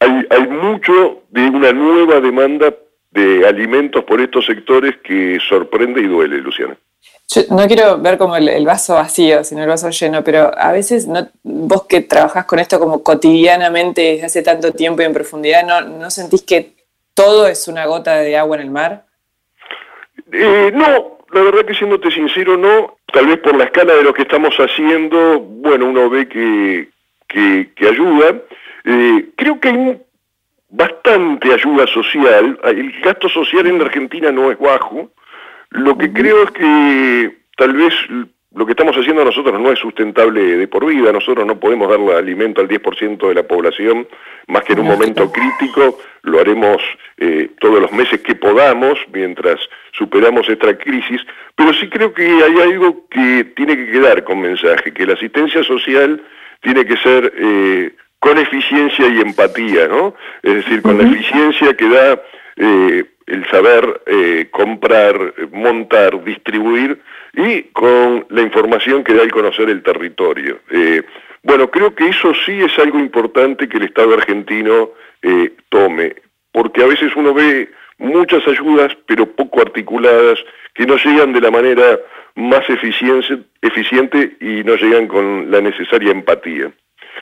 hay, 0.00 0.26
hay 0.30 0.48
mucho 0.48 1.22
de 1.30 1.46
una 1.48 1.72
nueva 1.72 2.20
demanda 2.20 2.74
de 3.10 3.46
alimentos 3.46 4.04
por 4.04 4.20
estos 4.20 4.44
sectores 4.44 4.96
que 5.02 5.38
sorprende 5.40 6.00
y 6.02 6.06
duele, 6.06 6.38
Luciana 6.38 6.76
no 7.50 7.66
quiero 7.66 7.98
ver 7.98 8.18
como 8.18 8.36
el, 8.36 8.64
vaso 8.64 8.94
vacío, 8.94 9.42
sino 9.44 9.62
el 9.62 9.68
vaso 9.68 9.90
lleno, 9.90 10.22
pero 10.22 10.50
a 10.56 10.72
veces 10.72 11.06
no, 11.06 11.28
vos 11.42 11.86
que 11.86 12.00
trabajás 12.00 12.44
con 12.46 12.58
esto 12.58 12.78
como 12.78 13.02
cotidianamente 13.02 14.00
desde 14.00 14.26
hace 14.26 14.42
tanto 14.42 14.72
tiempo 14.72 15.02
y 15.02 15.06
en 15.06 15.12
profundidad, 15.12 15.86
¿no, 15.86 16.10
sentís 16.10 16.42
que 16.42 16.72
todo 17.14 17.46
es 17.46 17.66
una 17.68 17.86
gota 17.86 18.16
de 18.16 18.36
agua 18.36 18.56
en 18.56 18.62
el 18.62 18.70
mar? 18.70 19.04
Eh, 20.32 20.70
no, 20.72 21.18
la 21.32 21.42
verdad 21.42 21.64
que 21.64 21.74
siéndote 21.74 22.10
sincero, 22.10 22.56
no. 22.56 22.96
Tal 23.12 23.26
vez 23.26 23.38
por 23.38 23.56
la 23.56 23.64
escala 23.64 23.94
de 23.94 24.02
lo 24.02 24.14
que 24.14 24.22
estamos 24.22 24.54
haciendo, 24.56 25.40
bueno, 25.40 25.86
uno 25.86 26.08
ve 26.08 26.28
que, 26.28 26.88
que, 27.28 27.88
ayuda. 27.88 28.36
Eh, 28.84 29.30
creo 29.36 29.58
que 29.60 29.68
hay 29.68 30.02
bastante 30.68 31.52
ayuda 31.52 31.86
social. 31.86 32.58
El 32.64 33.00
gasto 33.00 33.28
social 33.28 33.66
en 33.66 33.78
la 33.78 33.86
Argentina 33.86 34.30
no 34.30 34.50
es 34.50 34.58
bajo. 34.58 35.10
Lo 35.76 35.96
que 35.98 36.12
creo 36.12 36.44
es 36.44 36.50
que 36.52 37.36
tal 37.56 37.74
vez 37.74 37.92
lo 38.54 38.64
que 38.64 38.72
estamos 38.72 38.96
haciendo 38.96 39.22
nosotros 39.22 39.60
no 39.60 39.70
es 39.70 39.78
sustentable 39.78 40.56
de 40.56 40.66
por 40.68 40.86
vida, 40.86 41.12
nosotros 41.12 41.46
no 41.46 41.60
podemos 41.60 41.90
darle 41.90 42.14
alimento 42.14 42.62
al 42.62 42.68
10% 42.68 43.28
de 43.28 43.34
la 43.34 43.42
población, 43.42 44.08
más 44.46 44.64
que 44.64 44.72
en 44.72 44.80
un 44.80 44.86
momento 44.86 45.30
crítico, 45.30 45.98
lo 46.22 46.40
haremos 46.40 46.82
eh, 47.18 47.50
todos 47.60 47.82
los 47.82 47.92
meses 47.92 48.22
que 48.22 48.34
podamos 48.34 48.98
mientras 49.12 49.60
superamos 49.92 50.48
esta 50.48 50.76
crisis, 50.78 51.20
pero 51.54 51.74
sí 51.74 51.90
creo 51.90 52.14
que 52.14 52.24
hay 52.24 52.58
algo 52.62 53.06
que 53.10 53.44
tiene 53.54 53.76
que 53.76 53.92
quedar 53.92 54.24
con 54.24 54.40
mensaje, 54.40 54.94
que 54.94 55.04
la 55.04 55.12
asistencia 55.12 55.62
social 55.62 56.22
tiene 56.62 56.86
que 56.86 56.96
ser 56.96 57.32
eh, 57.36 57.92
con 58.18 58.38
eficiencia 58.38 59.06
y 59.08 59.20
empatía, 59.20 59.88
¿no? 59.88 60.14
Es 60.42 60.54
decir, 60.54 60.80
con 60.80 60.96
la 60.96 61.04
eficiencia 61.04 61.76
que 61.76 61.88
da... 61.90 62.22
Eh, 62.56 63.04
el 63.26 63.48
saber 63.50 64.02
eh, 64.06 64.48
comprar, 64.50 65.34
montar, 65.52 66.22
distribuir 66.24 67.00
y 67.34 67.62
con 67.64 68.24
la 68.30 68.42
información 68.42 69.02
que 69.04 69.14
da 69.14 69.22
el 69.22 69.32
conocer 69.32 69.68
el 69.68 69.82
territorio. 69.82 70.60
Eh, 70.70 71.02
bueno, 71.42 71.70
creo 71.70 71.94
que 71.94 72.08
eso 72.08 72.32
sí 72.44 72.60
es 72.60 72.78
algo 72.78 72.98
importante 72.98 73.68
que 73.68 73.76
el 73.76 73.84
Estado 73.84 74.14
argentino 74.14 74.90
eh, 75.22 75.52
tome, 75.68 76.16
porque 76.52 76.82
a 76.82 76.86
veces 76.86 77.14
uno 77.16 77.34
ve 77.34 77.68
muchas 77.98 78.46
ayudas, 78.46 78.96
pero 79.06 79.26
poco 79.26 79.60
articuladas, 79.60 80.38
que 80.74 80.86
no 80.86 80.96
llegan 80.96 81.32
de 81.32 81.40
la 81.40 81.50
manera 81.50 81.98
más 82.34 82.68
eficiente, 82.68 83.44
eficiente 83.62 84.36
y 84.40 84.62
no 84.62 84.76
llegan 84.76 85.08
con 85.08 85.50
la 85.50 85.60
necesaria 85.60 86.10
empatía. 86.10 86.72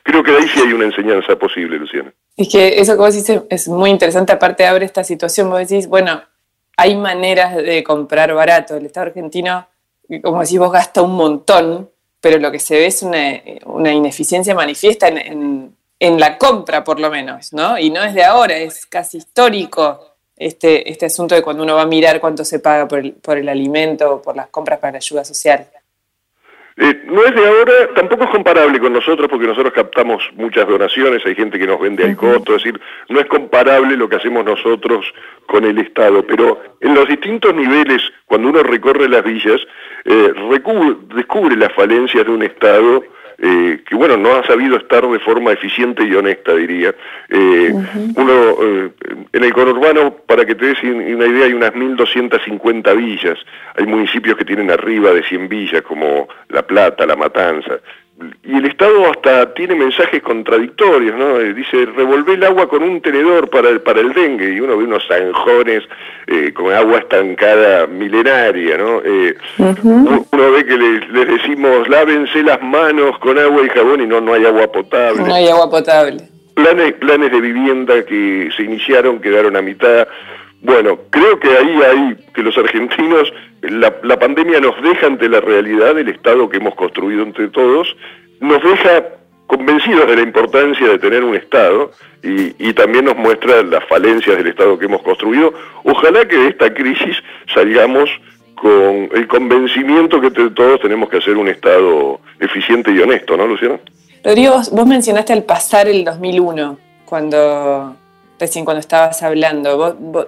Creo 0.02 0.22
que 0.22 0.32
de 0.32 0.38
ahí 0.38 0.48
sí 0.48 0.60
hay 0.60 0.72
una 0.72 0.86
enseñanza 0.86 1.36
posible, 1.36 1.78
Luciana. 1.78 2.12
Es 2.36 2.48
que 2.48 2.80
eso 2.80 2.92
que 2.92 2.98
vos 2.98 3.14
dices 3.14 3.42
es 3.48 3.68
muy 3.68 3.90
interesante, 3.90 4.32
aparte 4.32 4.66
abre 4.66 4.84
esta 4.84 5.04
situación, 5.04 5.50
vos 5.50 5.60
decís, 5.60 5.86
bueno, 5.86 6.22
hay 6.76 6.96
maneras 6.96 7.56
de 7.56 7.84
comprar 7.84 8.34
barato, 8.34 8.76
el 8.76 8.86
Estado 8.86 9.06
argentino, 9.06 9.66
como 10.22 10.40
decís 10.40 10.58
vos, 10.58 10.72
gasta 10.72 11.02
un 11.02 11.14
montón, 11.14 11.90
pero 12.20 12.38
lo 12.38 12.50
que 12.50 12.58
se 12.58 12.76
ve 12.76 12.86
es 12.86 13.02
una, 13.02 13.92
ineficiencia 13.92 14.54
manifiesta 14.54 15.08
en, 15.08 15.74
la 16.00 16.36
compra, 16.36 16.84
por 16.84 17.00
lo 17.00 17.10
menos, 17.10 17.52
¿no? 17.54 17.78
Y 17.78 17.88
no 17.88 18.02
es 18.02 18.12
de 18.12 18.24
ahora, 18.24 18.56
es 18.58 18.84
casi 18.84 19.18
histórico 19.18 20.14
este, 20.36 20.90
este 20.90 21.06
asunto 21.06 21.34
de 21.34 21.42
cuando 21.42 21.62
uno 21.62 21.76
va 21.76 21.82
a 21.82 21.86
mirar 21.86 22.20
cuánto 22.20 22.44
se 22.44 22.58
paga 22.58 22.86
por 22.86 22.98
el, 22.98 23.12
por 23.12 23.38
el 23.38 23.48
alimento 23.48 24.16
o 24.16 24.22
por 24.22 24.36
las 24.36 24.48
compras 24.48 24.80
para 24.80 24.92
la 24.92 24.98
ayuda 24.98 25.24
social. 25.24 25.66
Eh, 26.76 27.02
no 27.06 27.24
es 27.24 27.32
de 27.34 27.46
ahora, 27.46 27.72
tampoco 27.94 28.24
es 28.24 28.30
comparable 28.30 28.80
con 28.80 28.92
nosotros 28.92 29.28
porque 29.30 29.46
nosotros 29.46 29.72
captamos 29.72 30.28
muchas 30.34 30.66
donaciones, 30.66 31.24
hay 31.24 31.36
gente 31.36 31.56
que 31.56 31.68
nos 31.68 31.80
vende 31.80 32.02
al 32.02 32.16
costo, 32.16 32.56
es 32.56 32.64
decir, 32.64 32.80
no 33.08 33.20
es 33.20 33.26
comparable 33.26 33.96
lo 33.96 34.08
que 34.08 34.16
hacemos 34.16 34.44
nosotros 34.44 35.06
con 35.46 35.64
el 35.64 35.78
Estado, 35.78 36.26
pero 36.26 36.60
en 36.80 36.94
los 36.94 37.06
distintos 37.06 37.54
niveles, 37.54 38.02
cuando 38.26 38.48
uno 38.48 38.64
recorre 38.64 39.08
las 39.08 39.22
villas, 39.22 39.60
eh, 40.04 40.32
descubre 41.14 41.56
las 41.56 41.72
falencias 41.74 42.26
de 42.26 42.32
un 42.32 42.42
Estado 42.42 43.04
eh, 43.38 43.82
que 43.86 43.94
bueno, 43.94 44.16
no 44.16 44.34
ha 44.34 44.46
sabido 44.46 44.76
estar 44.76 45.06
de 45.06 45.18
forma 45.18 45.52
eficiente 45.52 46.04
y 46.04 46.14
honesta, 46.14 46.54
diría. 46.54 46.94
Eh, 47.28 47.74
uno, 48.16 48.32
eh, 48.62 48.90
en 49.32 49.44
el 49.44 49.52
conurbano, 49.52 50.16
para 50.26 50.44
que 50.44 50.54
te 50.54 50.66
des 50.66 50.82
una 50.82 51.26
idea, 51.26 51.46
hay 51.46 51.52
unas 51.52 51.72
1.250 51.72 52.96
villas. 52.96 53.38
Hay 53.76 53.86
municipios 53.86 54.36
que 54.36 54.44
tienen 54.44 54.70
arriba 54.70 55.12
de 55.12 55.22
100 55.24 55.48
villas, 55.48 55.82
como 55.82 56.28
La 56.48 56.62
Plata, 56.62 57.06
La 57.06 57.16
Matanza 57.16 57.80
y 58.44 58.56
el 58.56 58.66
Estado 58.66 59.11
hasta 59.11 59.52
tiene 59.54 59.75
mensajes 59.75 60.23
contradictorios, 60.23 61.16
¿no? 61.16 61.40
Eh, 61.40 61.52
dice, 61.52 61.85
revolvé 61.87 62.35
el 62.35 62.44
agua 62.44 62.68
con 62.68 62.83
un 62.83 63.00
tenedor 63.00 63.50
para 63.50 63.68
el, 63.71 63.80
para 63.80 64.00
el 64.00 64.12
dengue, 64.12 64.54
y 64.54 64.61
uno 64.61 64.76
ve 64.76 64.85
unos 64.85 65.04
zanjones 65.09 65.83
eh, 66.28 66.52
con 66.52 66.73
agua 66.73 66.99
estancada 66.99 67.87
milenaria, 67.87 68.78
¿no? 68.78 69.02
Eh, 69.04 69.35
uno 69.59 70.52
ve 70.52 70.64
que 70.64 70.76
les, 70.76 71.28
decimos, 71.28 71.88
lávense 71.88 72.42
las 72.42 72.62
manos 72.62 73.18
con 73.18 73.38
agua 73.38 73.62
y 73.64 73.68
jabón 73.71 74.00
y 74.02 74.06
no, 74.06 74.21
no 74.21 74.35
hay 74.35 74.44
agua 74.44 74.71
potable. 74.71 75.25
No 75.25 75.35
hay 75.35 75.49
agua 75.49 75.68
potable. 75.68 76.23
Planes, 76.54 76.92
planes 76.94 77.33
de 77.33 77.40
vivienda 77.40 78.04
que 78.04 78.49
se 78.56 78.62
iniciaron 78.62 79.21
quedaron 79.21 79.56
a 79.56 79.62
mitad. 79.62 80.06
Bueno, 80.64 80.99
creo 81.11 81.38
que 81.38 81.49
ahí 81.49 81.78
hay 81.83 82.16
que 82.35 82.42
los 82.42 82.56
argentinos, 82.56 83.30
la, 83.61 83.94
la, 84.02 84.18
pandemia 84.18 84.61
nos 84.61 84.83
deja 84.83 85.06
ante 85.06 85.28
la 85.28 85.40
realidad 85.40 85.94
del 85.94 86.09
Estado 86.09 86.49
que 86.49 86.56
hemos 86.56 86.75
construido 86.75 87.23
entre 87.23 87.49
todos, 87.49 87.94
nos 88.40 88.62
deja 88.62 89.04
convencidos 89.47 90.09
de 90.09 90.16
la 90.16 90.23
importancia 90.23 90.88
de 90.88 90.99
tener 90.99 91.23
un 91.23 91.35
Estado 91.35 91.90
y, 92.23 92.54
y 92.59 92.73
también 92.73 93.04
nos 93.04 93.16
muestra 93.16 93.62
las 93.62 93.85
falencias 93.85 94.38
del 94.38 94.47
Estado 94.47 94.78
que 94.78 94.87
hemos 94.87 95.02
construido. 95.02 95.52
Ojalá 95.85 96.26
que 96.26 96.37
de 96.37 96.49
esta 96.49 96.73
crisis 96.73 97.18
salgamos 97.52 98.09
con 98.54 99.11
el 99.14 99.28
convencimiento 99.28 100.18
que 100.18 100.30
todos 100.30 100.80
tenemos 100.80 101.11
que 101.11 101.18
hacer 101.18 101.37
un 101.37 101.49
Estado 101.49 102.21
eficiente 102.40 102.90
y 102.90 103.00
honesto, 103.00 103.37
¿no, 103.37 103.47
Luciano? 103.47 103.80
Rodrigo, 104.25 104.54
vos 104.73 104.87
mencionaste 104.87 105.35
al 105.35 105.42
pasar 105.42 105.88
el 105.88 106.06
2001, 106.06 106.78
cuando 107.04 107.97
recién 108.40 108.64
cuando 108.64 108.80
estabas 108.80 109.23
hablando. 109.23 109.94
Vos, 109.99 110.26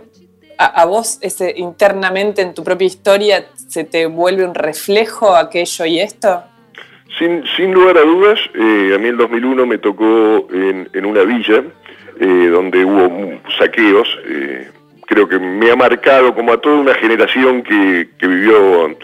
a, 0.59 0.85
vos 0.85 1.19
ese, 1.23 1.55
internamente 1.57 2.43
en 2.43 2.55
tu 2.55 2.65
propia 2.65 2.87
historia 2.87 3.47
se 3.69 3.85
te 3.85 4.07
vuelve 4.07 4.45
un 4.45 4.55
reflejo 4.55 5.35
aquello 5.35 5.85
y 5.85 6.01
esto? 6.01 6.43
Sin, 7.19 7.45
sin 7.57 7.73
lugar 7.73 7.97
a 7.97 8.03
dudas, 8.03 8.39
eh, 8.55 8.93
a 8.95 8.99
mí 8.99 9.09
el 9.09 9.17
2001 9.17 9.67
me 9.67 9.79
tocó 9.79 10.47
en, 10.53 11.07
una 11.07 11.23
villa 11.23 11.63
eh, 12.21 12.49
donde 12.53 12.85
hubo 12.85 13.41
saqueos. 13.59 14.09
Eh, 14.27 14.69
creo 15.07 15.29
que 15.29 15.39
me 15.39 15.71
ha 15.71 15.77
marcado 15.77 16.35
como 16.35 16.53
a 16.53 16.61
toda 16.61 16.77
una 16.77 16.95
generación 16.95 17.63
que, 17.63 18.09
que 18.19 18.27
vivió 18.27 18.97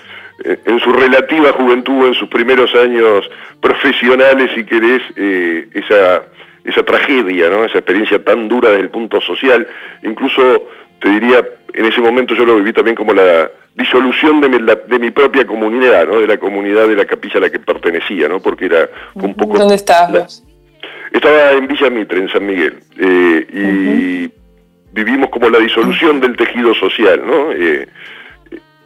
en 0.45 0.81
su 0.81 0.93
relativa 0.93 1.53
juventud, 1.53 2.09
en 2.09 2.15
sus 2.15 2.29
primeros 2.29 2.75
años 2.75 3.31
profesionales, 3.61 4.51
si 4.57 4.65
querés, 4.65 5.01
esa, 5.73 6.25
esa 6.65 6.83
tragedia, 6.83 7.49
¿no? 7.49 7.65
esa 7.65 7.79
experiencia 7.79 8.23
tan 8.25 8.49
dura 8.49 8.71
desde 8.71 8.83
el 8.83 8.91
punto 8.91 9.21
social. 9.21 9.67
Incluso 10.03 10.69
te 11.03 11.09
diría, 11.11 11.45
en 11.75 11.85
ese 11.85 12.01
momento 12.01 12.35
yo 12.35 12.45
lo 12.45 12.57
viví 12.57 12.73
también 12.73 12.95
como 12.95 13.13
la 13.13 13.51
disolución 13.75 14.41
de 14.41 14.49
mi, 14.49 14.59
de 14.59 14.99
mi 14.99 15.11
propia 15.11 15.45
comunidad, 15.45 16.07
¿no? 16.07 16.21
de 16.21 16.29
la 16.29 16.39
comunidad 16.39 16.87
de 16.87 16.95
la 16.95 17.05
capilla 17.05 17.39
a 17.39 17.41
la 17.41 17.51
que 17.51 17.59
pertenecía, 17.59 18.29
¿no? 18.29 18.41
porque 18.41 18.67
era 18.67 18.89
un 19.15 19.35
poco... 19.35 19.59
¿Dónde 19.59 19.75
estabas? 19.75 20.45
Estaba 21.13 21.53
en 21.53 21.67
Villa 21.67 21.91
Mitre, 21.91 22.21
en 22.21 22.29
San 22.29 22.47
Miguel, 22.47 22.79
eh, 22.99 23.47
y 23.53 24.33
vivimos 24.93 25.31
como 25.31 25.51
la 25.51 25.59
disolución 25.59 26.21
del 26.21 26.37
tejido 26.37 26.73
social. 26.75 27.21
¿no? 27.27 27.53
Eh, 27.53 27.89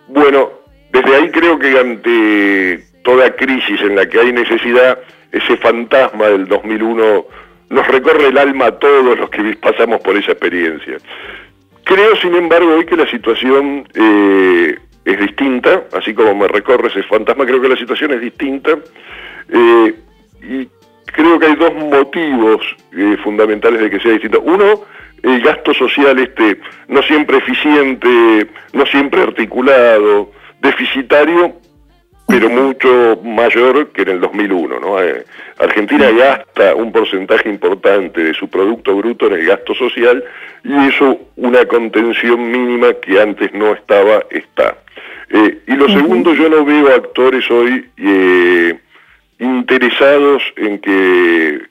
bueno, 0.09 0.51
desde 0.93 1.17
ahí 1.17 1.31
creo 1.31 1.59
que 1.59 1.79
ante 1.79 2.85
toda 3.05 3.37
crisis 3.37 3.81
en 3.83 3.95
la 3.95 4.07
que 4.09 4.21
hay 4.21 4.33
necesidad, 4.33 4.99
ese 5.33 5.57
fantasma 5.59 6.27
del 6.29 6.49
2001 6.49 7.27
nos 7.69 7.87
recorre 7.89 8.29
el 8.29 8.39
alma 8.39 8.67
a 8.67 8.79
todos 8.79 9.19
los 9.19 9.29
que 9.29 9.57
pasamos 9.61 10.01
por 10.01 10.17
esa 10.17 10.33
experiencia. 10.33 10.99
Creo, 11.87 12.17
sin 12.17 12.35
embargo, 12.35 12.75
hoy 12.75 12.85
que 12.85 12.97
la 12.97 13.09
situación 13.09 13.87
eh, 13.95 14.77
es 15.05 15.21
distinta, 15.21 15.85
así 15.93 16.13
como 16.15 16.35
me 16.35 16.49
recorre 16.49 16.89
ese 16.89 17.05
fantasma, 17.05 17.47
creo 17.47 17.61
que 17.61 17.69
la 17.69 17.77
situación 17.77 18.11
es 18.13 18.21
distinta. 18.23 18.77
Eh, 19.49 19.95
y 20.43 20.69
creo 21.05 21.39
que 21.39 21.47
hay 21.47 21.55
dos 21.55 21.73
motivos 21.75 22.61
eh, 22.91 23.17
fundamentales 23.23 23.81
de 23.81 23.89
que 23.89 24.01
sea 24.01 24.11
distinta. 24.11 24.39
Uno, 24.41 24.83
el 25.23 25.41
gasto 25.41 25.73
social 25.75 26.19
este 26.19 26.59
no 26.89 27.03
siempre 27.03 27.37
eficiente, 27.37 28.49
no 28.73 28.85
siempre 28.87 29.23
articulado, 29.23 30.33
deficitario, 30.61 31.55
pero 32.27 32.51
mucho 32.51 33.21
mayor 33.23 33.93
que 33.93 34.03
en 34.03 34.09
el 34.09 34.21
2001. 34.21 34.81
¿no? 34.81 35.03
Eh, 35.03 35.25
Argentina 35.59 36.11
gasta 36.11 36.75
un 36.75 36.93
porcentaje 36.93 37.49
importante 37.49 38.23
de 38.23 38.35
su 38.35 38.49
Producto 38.49 38.97
Bruto 38.97 39.29
en 39.29 39.35
el 39.35 39.47
gasto 39.47 39.75
social 39.75 40.23
y 40.65 40.89
eso 40.89 41.19
una 41.37 41.65
contención 41.67 42.51
mínima 42.51 42.95
que 42.95 43.21
antes 43.21 43.53
no 43.53 43.73
estaba, 43.73 44.25
está. 44.31 44.77
Eh, 45.31 45.61
y 45.67 45.75
lo 45.75 45.89
segundo, 45.89 46.35
yo 46.35 46.49
no 46.49 46.65
veo 46.65 46.89
actores 46.95 47.49
hoy 47.51 47.89
eh, 47.97 48.79
interesados 49.39 50.43
en 50.57 50.79
que 50.81 51.63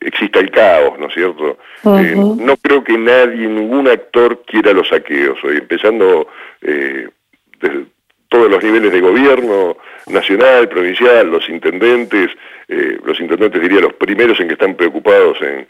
exista 0.00 0.40
el 0.40 0.50
caos, 0.50 0.98
¿no 0.98 1.06
es 1.06 1.14
cierto? 1.14 1.56
no 1.84 2.56
creo 2.58 2.84
que 2.84 2.98
nadie, 2.98 3.46
ningún 3.46 3.88
actor 3.88 4.42
quiera 4.46 4.72
los 4.72 4.88
saqueos 4.88 5.42
hoy, 5.42 5.56
empezando 5.56 6.28
desde 6.60 7.86
todos 8.30 8.48
los 8.48 8.62
niveles 8.62 8.92
de 8.92 9.00
gobierno, 9.00 9.76
nacional, 10.10 10.68
provincial, 10.68 11.30
los 11.30 11.48
intendentes, 11.48 12.30
eh, 12.68 12.98
los 13.04 13.18
intendentes 13.20 13.60
diría 13.60 13.80
los 13.80 13.94
primeros 13.94 14.38
en 14.40 14.48
que 14.48 14.54
están 14.54 14.74
preocupados 14.74 15.38
en, 15.42 15.66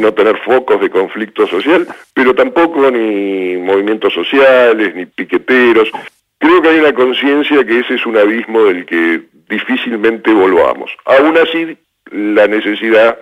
no 0.00 0.14
tener 0.14 0.36
focos 0.38 0.80
de 0.80 0.90
conflicto 0.90 1.46
social, 1.46 1.86
pero 2.14 2.34
tampoco 2.34 2.90
ni 2.90 3.56
movimientos 3.56 4.14
sociales, 4.14 4.94
ni 4.94 5.06
piqueteros. 5.06 5.90
Creo 6.38 6.62
que 6.62 6.68
hay 6.68 6.78
una 6.78 6.94
conciencia 6.94 7.64
que 7.64 7.80
ese 7.80 7.94
es 7.94 8.06
un 8.06 8.16
abismo 8.16 8.64
del 8.64 8.86
que 8.86 9.22
difícilmente 9.48 10.32
volvamos. 10.32 10.90
Aún 11.04 11.36
así, 11.36 11.76
la 12.12 12.46
necesidad 12.46 13.18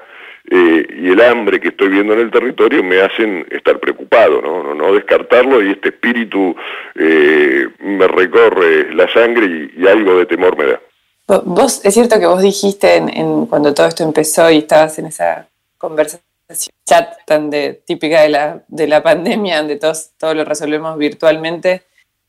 eh, 0.49 0.87
y 1.01 1.09
el 1.09 1.21
hambre 1.21 1.61
que 1.61 1.69
estoy 1.69 1.89
viendo 1.89 2.13
en 2.13 2.21
el 2.21 2.31
territorio 2.31 2.83
me 2.85 3.01
hacen 3.01 3.47
estar 3.51 3.81
preocupado, 3.81 4.41
no, 4.41 4.75
no, 4.75 4.95
descartarlo 4.95 5.61
y 5.63 5.73
este 5.73 5.89
espíritu 5.89 6.55
eh, 6.95 7.67
me 7.81 8.07
recorre 8.07 8.95
la 8.95 9.13
sangre 9.13 9.71
y, 9.77 9.87
algo 9.87 10.19
de 10.19 10.27
temor 10.27 10.57
me 10.57 10.67
da. 10.67 10.81
Vos, 11.45 11.85
es 11.85 11.95
cierto 11.95 12.21
que 12.21 12.27
vos 12.27 12.41
dijiste 12.43 12.97
en, 12.97 13.47
cuando 13.47 13.75
todo 13.75 13.87
esto 13.87 14.05
empezó 14.05 14.49
y 14.51 14.59
estabas 14.59 14.99
en 15.01 15.07
esa 15.07 15.49
conversación, 15.79 16.23
chat 16.85 17.17
tan 17.27 17.51
de, 17.51 17.81
típica 17.85 18.23
de 18.23 18.29
la, 18.29 18.63
de 18.69 18.87
la 18.87 19.03
pandemia, 19.03 19.59
donde 19.59 19.77
todos, 19.77 20.11
todo 20.17 20.35
lo 20.35 20.45
resolvemos 20.45 20.97
virtualmente, 20.97 21.83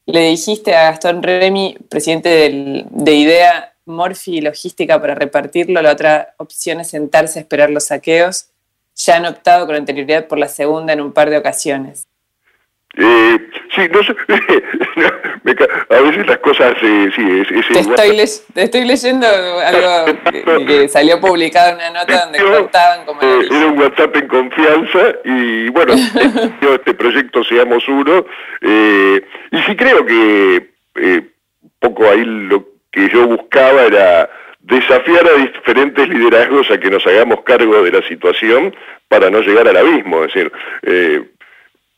le 0.08 0.22
dijiste 0.22 0.76
a 0.76 0.86
Gastón 0.86 1.22
Remy, 1.22 1.78
presidente 1.90 2.52
de 2.90 3.14
IDEA, 3.14 3.74
Morfi 3.88 4.38
y 4.38 4.41
logística 4.41 5.00
para 5.00 5.15
repartirlo, 5.15 5.82
la 5.82 5.91
otra 5.91 6.36
opción 6.38 6.79
es 6.79 6.89
sentarse 6.89 7.39
a 7.39 7.41
esperar 7.41 7.70
los 7.70 7.86
saqueos. 7.86 8.50
Ya 8.96 9.17
han 9.17 9.25
optado 9.25 9.65
con 9.65 9.75
anterioridad 9.75 10.27
por 10.27 10.38
la 10.38 10.48
segunda 10.48 10.94
en 10.94 11.01
un 11.01 11.13
par 11.13 11.29
de 11.29 11.38
ocasiones. 11.38 12.08
Eh, 12.98 13.38
sí, 13.75 13.82
no 13.91 14.01
sé, 14.01 14.15
a 15.89 16.01
veces 16.01 16.27
las 16.27 16.38
cosas, 16.39 16.74
eh, 16.82 17.10
sí, 17.15 17.44
es, 17.56 18.44
te, 18.53 18.63
estoy 18.63 18.86
leyendo 18.86 19.27
algo 19.27 20.20
que, 20.65 20.88
salió 20.89 21.20
publicado 21.20 21.70
en 21.72 21.75
una 21.75 21.89
nota 21.91 22.25
donde 22.25 22.39
contaban 22.39 23.06
como... 23.06 23.22
Eh, 23.22 23.48
era 23.51 23.67
un 23.67 23.79
WhatsApp 23.79 24.15
en 24.15 24.27
confianza 24.27 25.00
y 25.25 25.70
bueno, 25.70 25.94
este 26.74 26.94
proyecto 26.96 27.44
Seamos 27.44 27.88
Uno, 27.88 28.25
eh, 28.62 29.22
y 29.51 29.58
sí 29.62 29.75
creo 29.75 30.06
que 30.06 30.72
poco 31.79 32.10
ahí 32.10 32.24
lo 32.24 32.77
que 32.98 33.10
yo 33.10 33.27
buscaba 33.27 33.84
era 33.84 34.27
desafiar 34.62 35.27
a 35.27 35.34
diferentes 35.34 36.10
liderazgos 36.10 36.72
a 36.72 36.80
que 36.80 36.89
nos 36.89 37.06
hagamos 37.06 37.42
cargo 37.42 37.84
de 37.84 37.92
la 37.92 38.01
situación 38.08 38.75
para 39.08 39.30
no 39.30 39.42
llegar 39.42 39.68
al 39.68 39.77
abismo, 39.77 40.24
es 40.24 40.34
decir, 40.34 40.51
eh, 40.82 41.22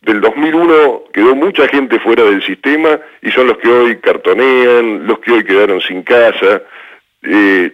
del 0.01 0.19
2001 0.19 1.05
quedó 1.13 1.35
mucha 1.35 1.69
gente 1.69 1.99
fuera 2.01 2.23
del 2.25 2.43
sistema 2.43 2.99
y 3.21 3.31
son 3.31 3.47
los 3.47 3.57
que 3.59 3.69
hoy 3.69 3.97
cartonean, 3.99 5.07
los 5.07 5.19
que 5.19 5.31
hoy 5.31 5.43
quedaron 5.45 5.79
sin 5.81 6.03
casa. 6.03 6.63
Eh, 7.23 7.71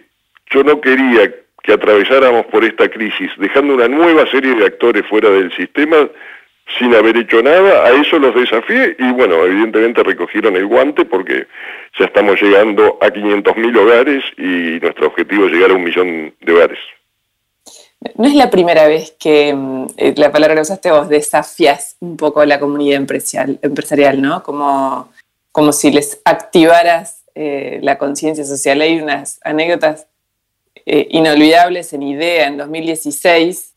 yo 0.50 0.62
no 0.62 0.80
quería 0.80 1.32
que 1.64 1.72
atravesáramos 1.72 2.46
por 2.46 2.64
esta 2.64 2.88
crisis 2.88 3.30
dejando 3.38 3.74
una 3.74 3.88
nueva 3.88 4.24
serie 4.30 4.54
de 4.54 4.66
actores 4.66 5.04
fuera 5.06 5.30
del 5.30 5.52
sistema 5.56 6.08
sin 6.78 6.94
haber 6.94 7.16
hecho 7.16 7.42
nada, 7.42 7.84
a 7.86 7.90
eso 7.92 8.18
los 8.18 8.34
desafié 8.34 8.96
y 8.98 9.12
bueno, 9.12 9.44
evidentemente 9.44 10.02
recogieron 10.02 10.56
el 10.56 10.66
guante 10.66 11.04
porque 11.04 11.46
ya 11.98 12.06
estamos 12.06 12.40
llegando 12.40 12.98
a 13.00 13.06
500.000 13.06 13.78
hogares 13.78 14.24
y 14.36 14.80
nuestro 14.80 15.06
objetivo 15.06 15.46
es 15.46 15.52
llegar 15.52 15.70
a 15.70 15.74
un 15.74 15.84
millón 15.84 16.34
de 16.40 16.52
hogares. 16.52 16.78
No 18.14 18.26
es 18.26 18.34
la 18.34 18.50
primera 18.50 18.86
vez 18.86 19.14
que 19.18 19.54
mm, 19.54 19.86
eh, 19.96 20.14
la 20.16 20.30
palabra 20.30 20.54
que 20.54 20.60
usaste 20.62 20.90
vos, 20.90 21.08
desafías 21.08 21.96
un 22.00 22.16
poco 22.16 22.44
la 22.44 22.60
comunidad 22.60 22.96
empresarial, 22.96 23.58
empresarial 23.62 24.20
¿no? 24.20 24.42
Como, 24.42 25.10
como 25.52 25.72
si 25.72 25.90
les 25.90 26.20
activaras 26.24 27.24
eh, 27.34 27.80
la 27.82 27.98
conciencia 27.98 28.44
social. 28.44 28.80
Hay 28.80 29.00
unas 29.00 29.40
anécdotas 29.44 30.06
eh, 30.84 31.06
inolvidables 31.10 31.92
en 31.92 32.02
IDEA 32.02 32.46
en 32.46 32.58
2016, 32.58 33.74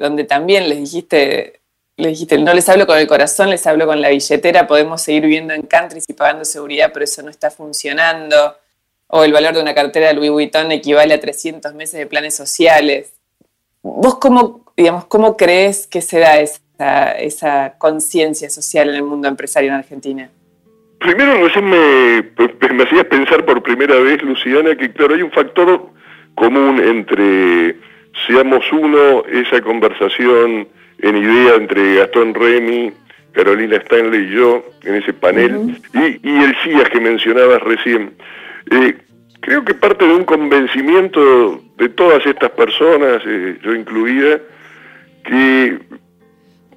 donde 0.00 0.24
también 0.24 0.68
les 0.68 0.78
dijiste, 0.78 1.60
les 1.96 2.12
dijiste, 2.12 2.38
no 2.38 2.54
les 2.54 2.68
hablo 2.68 2.86
con 2.86 2.98
el 2.98 3.06
corazón, 3.06 3.50
les 3.50 3.66
hablo 3.66 3.86
con 3.86 4.00
la 4.00 4.08
billetera, 4.08 4.66
podemos 4.66 5.02
seguir 5.02 5.22
viviendo 5.22 5.52
en 5.52 5.62
countries 5.62 6.04
y 6.08 6.14
pagando 6.14 6.44
seguridad, 6.44 6.90
pero 6.92 7.04
eso 7.04 7.22
no 7.22 7.30
está 7.30 7.50
funcionando 7.50 8.56
o 9.08 9.24
el 9.24 9.32
valor 9.32 9.54
de 9.54 9.62
una 9.62 9.74
cartera 9.74 10.08
de 10.08 10.14
Louis 10.14 10.30
Vuitton 10.30 10.70
equivale 10.70 11.14
a 11.14 11.20
300 11.20 11.74
meses 11.74 11.98
de 11.98 12.06
planes 12.06 12.36
sociales. 12.36 13.14
¿Vos 13.82 14.18
cómo, 14.18 14.72
digamos, 14.76 15.06
cómo 15.06 15.36
crees 15.36 15.86
que 15.86 16.02
se 16.02 16.18
da 16.18 16.38
esa, 16.38 17.12
esa 17.12 17.74
conciencia 17.78 18.50
social 18.50 18.90
en 18.90 18.96
el 18.96 19.02
mundo 19.02 19.28
empresario 19.28 19.70
en 19.70 19.76
Argentina? 19.76 20.30
Primero 20.98 21.42
recién 21.42 21.64
me, 21.64 22.22
me 22.74 22.82
hacías 22.82 23.04
pensar 23.04 23.44
por 23.46 23.62
primera 23.62 23.96
vez, 23.96 24.22
Luciana, 24.22 24.76
que 24.76 24.92
claro, 24.92 25.14
hay 25.14 25.22
un 25.22 25.30
factor 25.30 25.90
común 26.34 26.80
entre 26.80 27.76
seamos 28.26 28.64
uno, 28.72 29.24
esa 29.26 29.60
conversación 29.60 30.68
en 31.00 31.16
idea 31.16 31.54
entre 31.54 31.96
Gastón 31.96 32.34
Remy, 32.34 32.92
Carolina 33.32 33.76
Stanley 33.76 34.24
y 34.24 34.34
yo 34.34 34.64
en 34.84 34.94
ese 34.96 35.12
panel, 35.12 35.80
y, 35.94 36.28
y 36.28 36.42
el 36.42 36.56
CIAS 36.64 36.88
que 36.90 37.00
mencionabas 37.00 37.62
recién. 37.62 38.12
Eh, 38.70 38.96
creo 39.40 39.64
que 39.64 39.74
parte 39.74 40.06
de 40.06 40.14
un 40.14 40.24
convencimiento 40.24 41.62
de 41.76 41.88
todas 41.90 42.24
estas 42.26 42.50
personas, 42.50 43.22
eh, 43.24 43.58
yo 43.62 43.74
incluida, 43.74 44.40
que 45.24 45.78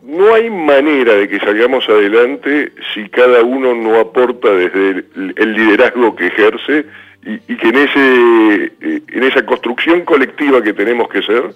no 0.03 0.33
hay 0.33 0.49
manera 0.49 1.13
de 1.13 1.27
que 1.27 1.39
salgamos 1.39 1.87
adelante 1.87 2.71
si 2.93 3.07
cada 3.09 3.43
uno 3.43 3.73
no 3.75 3.99
aporta 3.99 4.51
desde 4.51 5.05
el, 5.15 5.53
liderazgo 5.53 6.15
que 6.15 6.27
ejerce 6.27 6.85
y, 7.23 7.55
que 7.55 7.67
en, 7.69 7.75
ese, 7.75 8.63
eh, 8.81 9.01
en 9.07 9.23
esa 9.23 9.45
construcción 9.45 10.01
colectiva 10.01 10.61
que 10.61 10.73
tenemos 10.73 11.07
que 11.09 11.21
ser, 11.21 11.53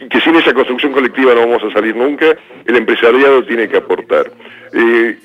y 0.00 0.08
que 0.08 0.20
sin 0.20 0.34
esa 0.36 0.52
construcción 0.52 0.92
colectiva 0.92 1.34
no 1.34 1.40
vamos 1.40 1.62
a 1.62 1.72
salir 1.72 1.94
nunca, 1.96 2.36
el 2.64 2.76
empresariado 2.76 3.44
tiene 3.44 3.68
que 3.68 3.76
aportar. 3.76 4.30
Eh, 4.72 5.16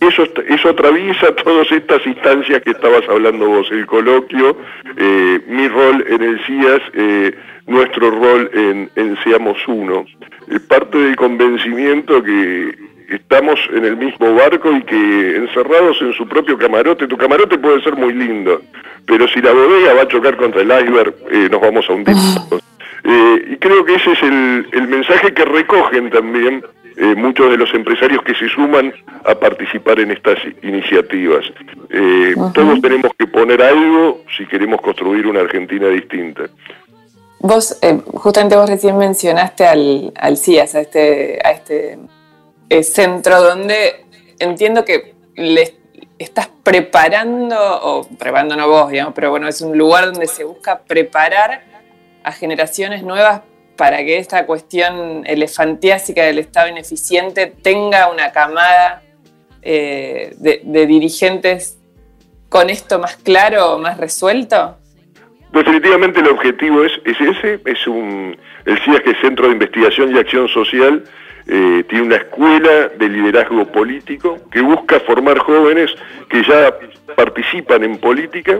eso, 0.00 0.24
eso 0.48 0.68
atraviesa 0.68 1.34
todas 1.44 1.70
estas 1.72 2.06
instancias 2.06 2.62
que 2.62 2.70
estabas 2.70 3.08
hablando 3.08 3.48
vos, 3.48 3.68
el 3.70 3.86
coloquio, 3.86 4.56
eh, 4.96 5.40
mi 5.48 5.68
rol 5.68 6.04
en 6.08 6.22
el 6.22 6.40
CIAS, 6.44 6.82
eh, 6.92 7.34
nuestro 7.66 8.10
rol 8.10 8.50
en, 8.52 8.90
en 8.96 9.16
Seamos 9.24 9.56
Uno. 9.66 10.04
parte 10.68 10.98
del 10.98 11.16
convencimiento 11.16 12.22
que 12.22 12.74
estamos 13.08 13.58
en 13.72 13.84
el 13.84 13.96
mismo 13.96 14.34
barco 14.34 14.70
y 14.72 14.82
que 14.82 15.36
encerrados 15.36 16.00
en 16.00 16.12
su 16.12 16.26
propio 16.28 16.58
camarote, 16.58 17.06
tu 17.06 17.16
camarote 17.16 17.58
puede 17.58 17.82
ser 17.82 17.96
muy 17.96 18.12
lindo, 18.12 18.60
pero 19.06 19.28
si 19.28 19.40
la 19.40 19.52
bodega 19.52 19.94
va 19.94 20.02
a 20.02 20.08
chocar 20.08 20.36
contra 20.36 20.62
el 20.62 20.68
iceberg, 20.68 21.14
nos 21.50 21.60
vamos 21.60 21.88
a 21.88 21.92
hundir. 21.92 22.16
y 23.50 23.56
creo 23.56 23.84
que 23.84 23.94
ese 23.94 24.12
es 24.12 24.22
el, 24.22 24.66
el 24.72 24.88
mensaje 24.88 25.34
que 25.34 25.44
recogen 25.44 26.10
también 26.10 26.62
eh, 26.96 27.14
muchos 27.16 27.50
de 27.50 27.56
los 27.56 27.74
empresarios 27.74 28.22
que 28.22 28.34
se 28.34 28.48
suman 28.48 28.92
a 29.24 29.34
participar 29.34 29.98
en 29.98 30.12
estas 30.12 30.38
iniciativas. 30.62 31.44
Eh, 31.90 32.34
todos 32.54 32.80
tenemos 32.80 33.10
que 33.18 33.26
poner 33.26 33.60
algo 33.62 34.22
si 34.36 34.46
queremos 34.46 34.80
construir 34.80 35.26
una 35.26 35.40
Argentina 35.40 35.88
distinta. 35.88 36.44
Vos, 37.40 37.76
eh, 37.82 38.00
justamente 38.06 38.54
vos 38.54 38.70
recién 38.70 38.96
mencionaste 38.96 39.66
al, 39.66 40.12
al 40.14 40.36
CIAS, 40.36 40.76
a 40.76 40.80
este, 40.82 41.40
a 41.44 41.50
este 41.50 41.98
centro 42.82 43.42
donde 43.42 44.06
entiendo 44.38 44.84
que 44.84 45.14
le 45.36 45.74
estás 46.18 46.48
preparando, 46.62 47.56
o 47.82 48.08
preparando 48.18 48.56
no 48.56 48.68
vos, 48.68 48.90
digamos, 48.90 49.14
pero 49.14 49.30
bueno, 49.30 49.48
es 49.48 49.60
un 49.60 49.76
lugar 49.76 50.06
donde 50.06 50.26
se 50.26 50.44
busca 50.44 50.80
preparar 50.80 51.62
a 52.22 52.32
generaciones 52.32 53.02
nuevas 53.02 53.42
para 53.76 53.98
que 53.98 54.18
esta 54.18 54.46
cuestión 54.46 55.24
elefantiásica 55.26 56.22
del 56.24 56.38
Estado 56.38 56.68
ineficiente 56.68 57.52
tenga 57.62 58.10
una 58.10 58.32
camada 58.32 59.02
eh, 59.62 60.34
de, 60.36 60.86
dirigentes 60.86 61.78
con 62.48 62.70
esto 62.70 62.98
más 62.98 63.16
claro, 63.16 63.78
más 63.78 63.98
resuelto? 63.98 64.76
Definitivamente 65.52 66.20
el 66.20 66.28
objetivo 66.28 66.84
es, 66.84 66.92
ese, 67.04 67.60
es 67.64 67.86
un, 67.86 68.36
el 68.64 68.78
CIAS 68.80 69.00
que 69.00 69.10
es 69.10 69.18
Centro 69.20 69.46
de 69.46 69.52
Investigación 69.52 70.14
y 70.14 70.18
Acción 70.18 70.48
Social, 70.48 71.04
eh, 71.46 71.84
tiene 71.88 72.06
una 72.06 72.16
escuela 72.16 72.88
de 72.88 73.08
liderazgo 73.08 73.66
político 73.66 74.38
que 74.50 74.60
busca 74.60 75.00
formar 75.00 75.38
jóvenes 75.38 75.90
que 76.28 76.42
ya 76.42 76.74
participan 77.16 77.84
en 77.84 77.98
política 77.98 78.58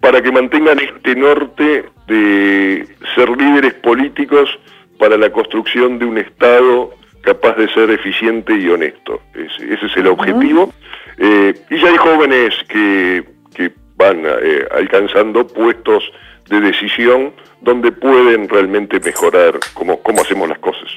para 0.00 0.20
que 0.20 0.30
mantengan 0.30 0.78
este 0.78 1.14
norte 1.16 1.84
de 2.06 2.86
ser 3.14 3.30
líderes 3.30 3.74
políticos 3.74 4.58
para 4.98 5.16
la 5.16 5.30
construcción 5.30 5.98
de 5.98 6.04
un 6.04 6.18
Estado 6.18 6.90
capaz 7.22 7.56
de 7.56 7.68
ser 7.72 7.90
eficiente 7.90 8.54
y 8.54 8.68
honesto. 8.68 9.20
Ese, 9.34 9.86
es 9.86 9.96
el 9.96 10.06
objetivo. 10.06 10.72
Eh, 11.18 11.54
y 11.70 11.78
ya 11.78 11.88
hay 11.88 11.96
jóvenes 11.96 12.54
que, 12.68 13.24
que 13.54 13.72
van 13.96 14.22
eh, 14.24 14.66
alcanzando 14.70 15.46
puestos 15.46 16.04
de 16.48 16.60
decisión 16.60 17.32
donde 17.60 17.92
pueden 17.92 18.48
realmente 18.48 19.00
mejorar 19.00 19.58
cómo, 19.74 20.00
cómo 20.02 20.22
hacemos 20.22 20.48
las 20.48 20.58
cosas. 20.58 20.88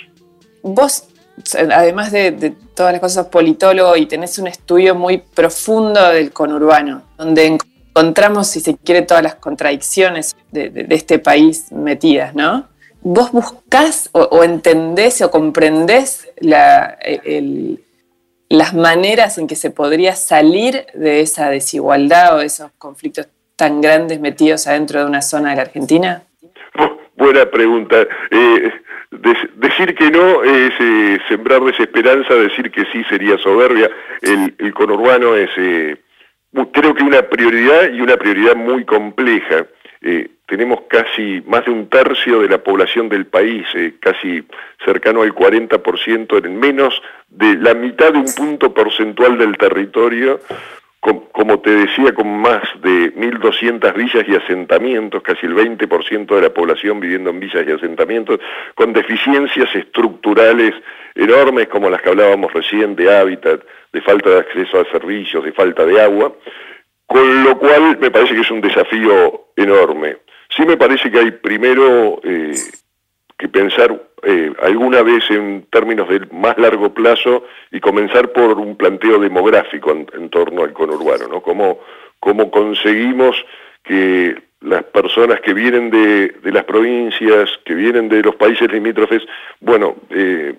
Vos, 0.63 1.10
además 1.53 2.11
de, 2.11 2.53
todas 2.75 2.93
las 2.93 3.01
cosas, 3.01 3.27
politólogo 3.27 3.95
y 3.95 4.05
tenés 4.05 4.37
un 4.39 4.47
estudio 4.47 4.95
muy 4.95 5.19
profundo 5.19 6.09
del 6.09 6.31
conurbano, 6.31 7.03
donde 7.17 7.57
encontramos, 7.93 8.47
si 8.47 8.59
se 8.59 8.77
quiere, 8.77 9.03
todas 9.03 9.23
las 9.23 9.35
contradicciones 9.35 10.35
de, 10.51 10.87
este 10.89 11.19
país 11.19 11.71
metidas, 11.71 12.35
¿no? 12.35 12.67
¿Vos 13.01 13.31
buscás 13.31 14.09
o, 14.11 14.43
entendés 14.43 15.21
o 15.21 15.31
comprendés 15.31 16.29
las 16.39 16.97
maneras 18.73 19.37
en 19.37 19.47
que 19.47 19.55
se 19.55 19.71
podría 19.71 20.15
salir 20.15 20.85
de 20.93 21.21
esa 21.21 21.49
desigualdad 21.49 22.35
o 22.35 22.39
de 22.39 22.45
esos 22.45 22.71
conflictos 22.77 23.27
tan 23.55 23.81
grandes 23.81 24.19
metidos 24.19 24.67
adentro 24.67 24.99
de 24.99 25.05
una 25.05 25.21
zona 25.21 25.51
de 25.51 25.55
la 25.55 25.61
Argentina? 25.63 26.23
Buena 27.15 27.49
pregunta. 27.49 28.01
Eh, 28.31 28.71
decir 29.11 29.93
que 29.95 30.09
no 30.09 30.43
es 30.43 30.73
eh, 30.79 31.19
sembrar 31.27 31.61
desesperanza, 31.61 32.33
decir 32.35 32.71
que 32.71 32.85
sí 32.91 33.03
sería 33.09 33.37
soberbia. 33.37 33.89
El, 34.21 34.73
conurbano 34.73 35.35
es... 35.35 35.49
Eh, 35.57 35.97
creo 36.73 36.93
que 36.93 37.03
una 37.03 37.23
prioridad 37.23 37.91
y 37.91 38.01
una 38.01 38.17
prioridad 38.17 38.55
muy 38.55 38.85
compleja. 38.85 39.65
Eh, 40.01 40.29
tenemos 40.47 40.81
casi 40.89 41.41
más 41.45 41.65
de 41.65 41.71
un 41.71 41.87
tercio 41.87 42.41
de 42.41 42.49
la 42.49 42.57
población 42.57 43.07
del 43.07 43.25
país, 43.25 43.65
casi 43.99 44.43
cercano 44.83 45.21
al 45.21 45.33
40%, 45.33 46.45
en 46.45 46.59
menos 46.59 47.01
de 47.29 47.55
la 47.55 47.73
mitad 47.73 48.11
de 48.11 48.19
un 48.19 48.33
punto 48.35 48.73
porcentual 48.73 49.37
del 49.37 49.57
territorio, 49.57 50.41
como 51.01 51.59
te 51.61 51.71
decía, 51.71 52.13
con 52.13 52.27
más 52.27 52.61
de 52.81 53.13
1.200 53.15 53.93
villas 53.95 54.23
y 54.27 54.35
asentamientos, 54.35 55.23
casi 55.23 55.47
el 55.47 55.55
20% 55.55 56.35
de 56.35 56.41
la 56.41 56.53
población 56.53 56.99
viviendo 56.99 57.31
en 57.31 57.39
villas 57.39 57.65
y 57.67 57.71
asentamientos, 57.71 58.39
con 58.75 58.93
deficiencias 58.93 59.75
estructurales 59.75 60.75
enormes 61.15 61.67
como 61.69 61.89
las 61.89 62.01
que 62.03 62.09
hablábamos 62.09 62.53
recién 62.53 62.95
de 62.95 63.15
hábitat, 63.15 63.61
de 63.91 64.01
falta 64.01 64.29
de 64.29 64.39
acceso 64.39 64.79
a 64.79 64.91
servicios, 64.91 65.43
de 65.43 65.51
falta 65.51 65.85
de 65.85 65.99
agua, 65.99 66.33
con 67.07 67.43
lo 67.43 67.57
cual 67.57 67.97
me 67.99 68.11
parece 68.11 68.35
que 68.35 68.41
es 68.41 68.51
un 68.51 68.61
desafío 68.61 69.47
enorme. 69.55 70.17
Sí 70.55 70.63
me 70.65 70.77
parece 70.77 71.09
que 71.09 71.19
hay 71.19 71.31
primero 71.31 72.21
eh, 72.23 72.53
que 73.41 73.49
pensar 73.49 73.99
eh, 74.21 74.53
alguna 74.61 75.01
vez 75.01 75.23
en 75.31 75.65
términos 75.71 76.07
de 76.07 76.19
más 76.31 76.55
largo 76.59 76.93
plazo 76.93 77.43
y 77.71 77.79
comenzar 77.79 78.31
por 78.31 78.55
un 78.59 78.77
planteo 78.77 79.17
demográfico 79.17 79.91
en, 79.91 80.29
torno 80.29 80.61
al 80.61 80.73
conurbano, 80.73 81.27
¿no? 81.27 81.41
Cómo, 81.41 81.79
cómo 82.19 82.51
conseguimos 82.51 83.35
que 83.83 84.35
las 84.61 84.83
personas 84.83 85.41
que 85.41 85.55
vienen 85.55 85.89
de, 85.89 86.35
las 86.51 86.65
provincias, 86.65 87.49
que 87.65 87.73
vienen 87.73 88.09
de 88.09 88.21
los 88.21 88.35
países 88.35 88.71
limítrofes, 88.71 89.23
bueno, 89.59 89.95
eh, 90.11 90.53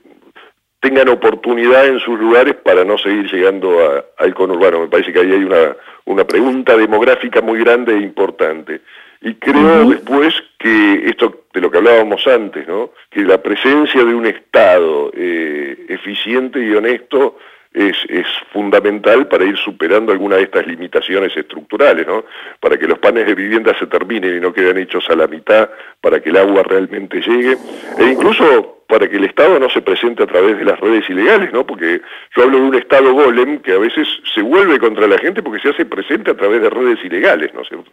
tengan 0.80 1.08
oportunidad 1.10 1.86
en 1.86 2.00
sus 2.00 2.18
lugares 2.18 2.56
para 2.56 2.84
no 2.84 2.98
seguir 2.98 3.30
llegando 3.32 3.78
al 4.18 4.34
conurbano. 4.34 4.80
Me 4.80 4.88
parece 4.88 5.12
que 5.12 5.20
ahí 5.20 5.30
hay 5.30 5.44
una, 5.44 5.76
una 6.06 6.24
pregunta 6.24 6.76
demográfica 6.76 7.40
muy 7.40 7.60
grande 7.60 7.94
e 7.94 8.00
importante. 8.00 8.80
Y 9.22 9.34
creo 9.34 9.88
después 9.88 10.34
que 10.58 11.08
esto 11.08 11.44
de 11.54 11.60
lo 11.60 11.70
que 11.70 11.78
hablábamos 11.78 12.26
antes, 12.26 12.66
¿no? 12.66 12.90
que 13.08 13.20
la 13.20 13.40
presencia 13.40 14.04
de 14.04 14.14
un 14.14 14.26
Estado 14.26 15.12
eh, 15.14 15.86
eficiente 15.88 16.60
y 16.60 16.72
honesto 16.72 17.38
es, 17.72 17.96
es, 18.08 18.26
fundamental 18.52 19.28
para 19.28 19.44
ir 19.44 19.56
superando 19.56 20.12
alguna 20.12 20.36
de 20.36 20.42
estas 20.42 20.66
limitaciones 20.66 21.34
estructurales, 21.36 22.06
¿no? 22.06 22.24
para 22.58 22.76
que 22.76 22.86
los 22.86 22.98
panes 22.98 23.26
de 23.26 23.34
vivienda 23.34 23.78
se 23.78 23.86
terminen 23.86 24.36
y 24.36 24.40
no 24.40 24.52
queden 24.52 24.78
hechos 24.78 25.08
a 25.08 25.14
la 25.14 25.26
mitad, 25.26 25.70
para 26.00 26.20
que 26.20 26.30
el 26.30 26.36
agua 26.36 26.62
realmente 26.64 27.20
llegue, 27.20 27.56
e 27.98 28.04
incluso 28.04 28.84
para 28.88 29.08
que 29.08 29.16
el 29.16 29.24
Estado 29.24 29.58
no 29.58 29.70
se 29.70 29.80
presente 29.82 30.24
a 30.24 30.26
través 30.26 30.58
de 30.58 30.64
las 30.64 30.78
redes 30.80 31.08
ilegales, 31.08 31.52
¿no? 31.52 31.64
porque 31.64 32.02
yo 32.36 32.42
hablo 32.42 32.58
de 32.58 32.64
un 32.64 32.74
Estado 32.74 33.12
golem 33.12 33.60
que 33.60 33.72
a 33.72 33.78
veces 33.78 34.06
se 34.34 34.42
vuelve 34.42 34.78
contra 34.78 35.06
la 35.06 35.18
gente 35.18 35.42
porque 35.42 35.60
se 35.60 35.70
hace 35.70 35.86
presente 35.86 36.32
a 36.32 36.36
través 36.36 36.60
de 36.60 36.68
redes 36.68 36.98
ilegales, 37.04 37.54
¿no 37.54 37.62
es 37.62 37.68
cierto? 37.68 37.90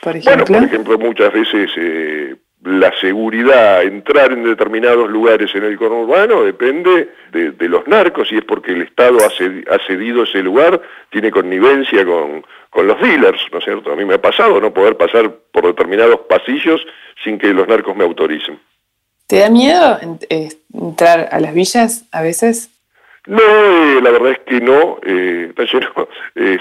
Por 0.00 0.16
ejemplo, 0.16 0.44
bueno, 0.48 0.66
por 0.66 0.74
ejemplo, 0.74 0.98
muchas 0.98 1.32
veces 1.32 1.70
eh, 1.76 2.36
la 2.64 2.92
seguridad, 3.00 3.82
entrar 3.82 4.32
en 4.32 4.44
determinados 4.44 5.08
lugares 5.08 5.54
en 5.54 5.64
el 5.64 5.76
conurbano 5.76 6.42
depende 6.42 7.10
de, 7.32 7.68
los 7.68 7.86
narcos 7.86 8.30
y 8.32 8.38
es 8.38 8.44
porque 8.44 8.72
el 8.72 8.82
Estado 8.82 9.18
ha 9.18 9.78
cedido 9.86 10.24
ese 10.24 10.42
lugar, 10.42 10.80
tiene 11.10 11.30
connivencia 11.30 12.04
con, 12.04 12.44
con 12.70 12.86
los 12.86 13.00
dealers, 13.00 13.40
¿no 13.52 13.58
es 13.58 13.64
cierto? 13.64 13.92
A 13.92 13.96
mí 13.96 14.04
me 14.04 14.14
ha 14.14 14.20
pasado 14.20 14.60
no 14.60 14.72
poder 14.72 14.96
pasar 14.96 15.30
por 15.52 15.66
determinados 15.66 16.20
pasillos 16.28 16.80
sin 17.22 17.38
que 17.38 17.52
los 17.52 17.66
narcos 17.66 17.96
me 17.96 18.04
autoricen. 18.04 18.58
¿Te 19.26 19.40
da 19.40 19.50
miedo 19.50 19.98
entrar 20.72 21.28
a 21.30 21.40
las 21.40 21.54
villas 21.54 22.06
a 22.12 22.22
veces? 22.22 22.70
No, 23.28 23.42
eh, 23.42 24.00
la 24.02 24.10
verdad 24.10 24.30
es 24.32 24.38
que 24.46 24.58
no, 24.58 24.98
eh, 25.02 25.52
eh 26.34 26.58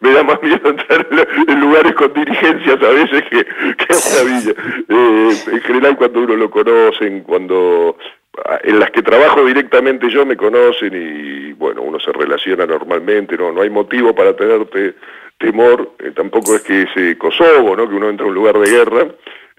me, 0.00 0.12
da 0.12 0.22
más 0.24 0.42
miedo 0.42 0.68
entrar 0.68 1.06
en 1.48 1.58
lugares 1.58 1.94
con 1.94 2.12
dirigencias 2.12 2.82
a 2.82 2.88
veces 2.90 3.24
que, 3.30 3.42
que 3.42 3.86
una 3.90 4.30
villa. 4.30 4.52
Eh, 4.88 5.32
en 5.52 5.60
general 5.62 5.96
cuando 5.96 6.20
uno 6.20 6.36
lo 6.36 6.50
conocen, 6.50 7.22
cuando 7.22 7.96
ah, 8.44 8.58
en 8.62 8.78
las 8.78 8.90
que 8.90 9.00
trabajo 9.00 9.44
directamente 9.46 10.10
yo 10.10 10.26
me 10.26 10.36
conocen 10.36 10.92
y 10.94 11.52
bueno, 11.54 11.80
uno 11.80 11.98
se 11.98 12.12
relaciona 12.12 12.66
normalmente, 12.66 13.36
no, 13.38 13.52
no 13.52 13.62
hay 13.62 13.70
motivo 13.70 14.14
para 14.14 14.36
tenerte 14.36 14.94
temor, 15.38 15.92
tampoco 16.14 16.56
es 16.56 16.62
que 16.62 16.82
ese 16.82 17.16
Kosovo, 17.16 17.74
¿no? 17.74 17.88
que 17.88 17.94
uno 17.94 18.10
entra 18.10 18.26
a 18.26 18.28
un 18.28 18.34
lugar 18.34 18.58
de 18.58 18.70
guerra, 18.70 19.06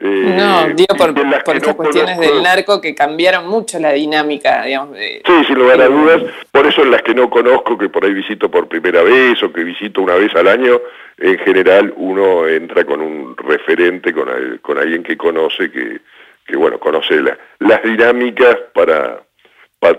eh, 0.06 0.36
no, 0.38 0.68
digo 0.76 0.96
por, 0.98 1.14
por 1.46 1.56
estas 1.56 1.76
cuestiones 1.76 2.20
del 2.20 2.44
narco 2.44 2.82
que 2.82 2.94
cambiaron 2.94 3.48
mucho 3.48 3.80
la 3.80 3.94
dinámica, 3.94 4.64
digamos. 4.64 4.98
sí, 4.98 5.46
sin 5.48 5.58
lugar 5.58 5.80
a 5.82 5.88
dudas. 5.88 6.24
Por 6.52 6.68
eso 6.68 6.84
en 6.84 6.92
las 6.92 7.02
que 7.04 7.16
no 7.16 7.30
conozco, 7.30 7.78
que 7.78 7.88
por 7.88 8.04
ahí 8.04 8.14
visito 8.14 8.52
por 8.52 8.68
primera 8.68 9.02
vez 9.02 9.42
o 9.42 9.54
que 9.54 9.64
visito 9.64 10.02
una 10.02 10.16
vez 10.16 10.36
al 10.36 10.50
año, 10.50 10.82
en 11.18 11.40
general 11.40 11.94
uno 11.96 12.46
entra 12.50 12.84
con 12.84 13.00
un 13.00 13.38
referente, 13.38 14.12
con, 14.12 14.28
con 14.62 14.78
alguien 14.78 15.04
que 15.04 15.16
conoce, 15.16 15.72
que, 15.72 16.02
que 16.46 16.58
bueno, 16.58 16.80
conoce 16.80 17.22
las 17.22 17.84
dinámicas 17.84 18.58
para, 18.74 19.22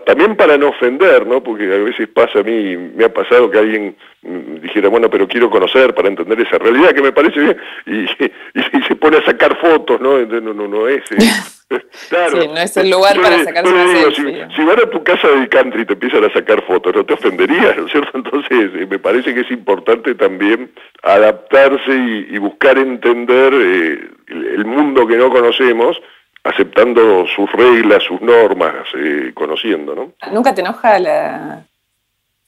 también 0.07 0.37
para 0.37 0.57
no 0.57 0.69
ofender, 0.69 1.27
¿no? 1.27 1.43
Porque 1.43 1.65
a 1.65 1.79
veces 1.79 2.09
pasa 2.09 2.41
a 2.41 2.43
mí, 2.43 2.77
me 2.77 3.05
ha 3.05 3.13
pasado 3.13 3.51
que 3.51 3.59
alguien 3.59 3.97
mm, 4.23 4.61
dijera, 4.61 4.89
bueno, 4.89 5.11
pero 5.11 5.29
quiero 5.29 5.51
conocer 5.51 5.95
para 5.95 6.09
entender 6.09 6.41
esa 6.41 6.59
realidad 6.59 6.93
que 6.95 7.03
me 7.03 7.13
parece 7.13 7.41
bien, 7.41 7.57
y, 7.87 8.07
se 8.89 8.97
pone 8.97 9.19
a 9.19 9.25
sacar 9.25 9.59
fotos, 9.61 10.01
¿no? 10.01 10.19
No, 10.19 10.55
no, 10.55 10.69
no 10.69 10.89
es. 10.89 11.03
Eh, 11.13 11.17
claro. 12.09 12.43
Sí, 12.43 12.49
no 12.49 12.57
es 12.57 12.77
el 12.77 12.91
lugar 12.91 13.21
para 13.21 13.43
sacarse 13.43 13.73
una 13.73 14.15
si, 14.15 14.57
si, 14.57 14.65
van 14.65 14.81
a 14.81 14.91
tu 14.91 15.03
casa 15.03 15.29
de 15.29 15.49
country 15.49 15.83
y 15.83 15.87
te 15.87 15.95
empiezan 15.95 16.25
a 16.25 16.33
sacar 16.33 16.63
fotos, 16.67 16.95
no 16.95 17.05
te 17.05 17.15
ofenderías, 17.15 17.77
¿no 17.77 17.87
es 17.87 17.93
cierto? 17.93 18.11
Entonces, 18.15 18.71
eh, 18.75 18.87
me 18.89 18.99
parece 18.99 19.35
que 19.35 19.41
es 19.41 19.51
importante 19.51 20.15
también 20.15 20.71
adaptarse 21.03 21.95
y, 21.95 22.39
buscar 22.39 22.77
entender 22.79 23.53
eh, 23.55 24.11
el 24.29 24.65
mundo 24.65 25.07
que 25.07 25.17
no 25.17 25.31
conocemos 25.31 26.01
aceptando 26.45 27.27
sus 27.27 27.51
reglas, 27.53 28.03
sus 28.03 28.21
normas, 28.21 28.87
eh, 28.97 29.33
conociendo, 29.35 29.95
¿no? 29.95 30.13
¿Nunca 30.31 30.55
te 30.55 30.61
enoja 30.61 30.99
la, 30.99 31.65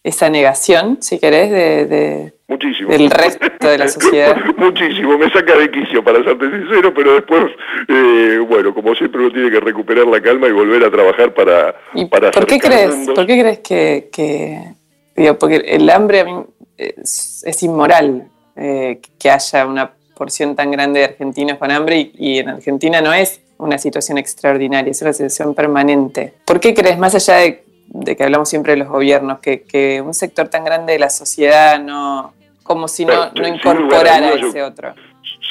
esa 0.04 0.28
negación, 0.28 0.98
si 1.00 1.18
querés, 1.18 1.50
de, 1.50 2.32
Muchísimo. 2.46 2.90
del 2.90 3.11
resto 3.11 3.68
de 3.68 3.78
la 3.78 3.88
sociedad? 3.88 4.37
Muchísimo, 4.56 5.16
me 5.16 5.30
saca 5.30 5.56
de 5.56 5.70
quicio, 5.70 6.04
para 6.04 6.22
serte 6.22 6.50
sincero, 6.50 6.92
pero 6.94 7.14
después, 7.14 7.44
eh, 7.88 8.38
bueno, 8.46 8.74
como 8.74 8.94
siempre 8.94 9.22
uno 9.22 9.32
tiene 9.32 9.50
que 9.50 9.61
recuperar 9.61 10.06
la 10.06 10.20
calma 10.20 10.46
y 10.46 10.52
volver 10.52 10.85
a 10.85 10.90
trabajar 10.90 11.32
para... 11.32 11.74
para 12.11 12.30
¿por, 12.32 12.46
qué 12.46 12.61
crees, 12.61 12.94
¿Por 13.14 13.26
qué 13.26 13.40
crees 13.40 13.59
que, 13.61 14.74
digo, 15.16 15.38
porque 15.38 15.56
el 15.56 15.88
hambre 15.88 16.20
a 16.20 16.24
mí 16.26 16.44
es, 16.76 17.62
inmoral 17.62 18.28
eh, 18.56 19.00
que 19.18 19.30
haya 19.30 19.66
una 19.66 19.90
porción 20.14 20.54
tan 20.54 20.70
grande 20.70 21.00
de 21.00 21.06
argentinos 21.06 21.56
con 21.56 21.70
hambre 21.70 22.11
y 22.14 22.38
en 22.38 22.50
Argentina 22.50 23.00
no 23.00 23.12
es 23.14 23.40
una 23.59 23.79
situación 23.79 24.19
extraordinaria, 24.19 24.90
es 24.90 25.03
una 25.03 25.12
situación 25.12 25.55
permanente. 25.55 26.35
¿Por 26.45 26.61
qué 26.61 26.75
crees, 26.75 26.99
más 26.99 27.14
allá 27.14 27.37
de, 27.37 28.16
que 28.16 28.25
hablamos 28.25 28.49
siempre 28.49 28.73
de 28.73 28.79
los 28.79 28.88
gobiernos, 28.88 29.38
que, 29.40 30.03
un 30.05 30.14
sector 30.14 30.49
tan 30.49 30.64
grande 30.64 30.95
de 30.95 30.99
la 30.99 31.11
sociedad 31.11 31.81
no, 31.81 32.35
como 32.62 32.88
si 32.88 33.05
no, 33.05 33.31
no 33.33 33.49
incorporara 33.49 34.29
a 34.29 34.33
ese 34.35 34.62
otro? 34.62 34.95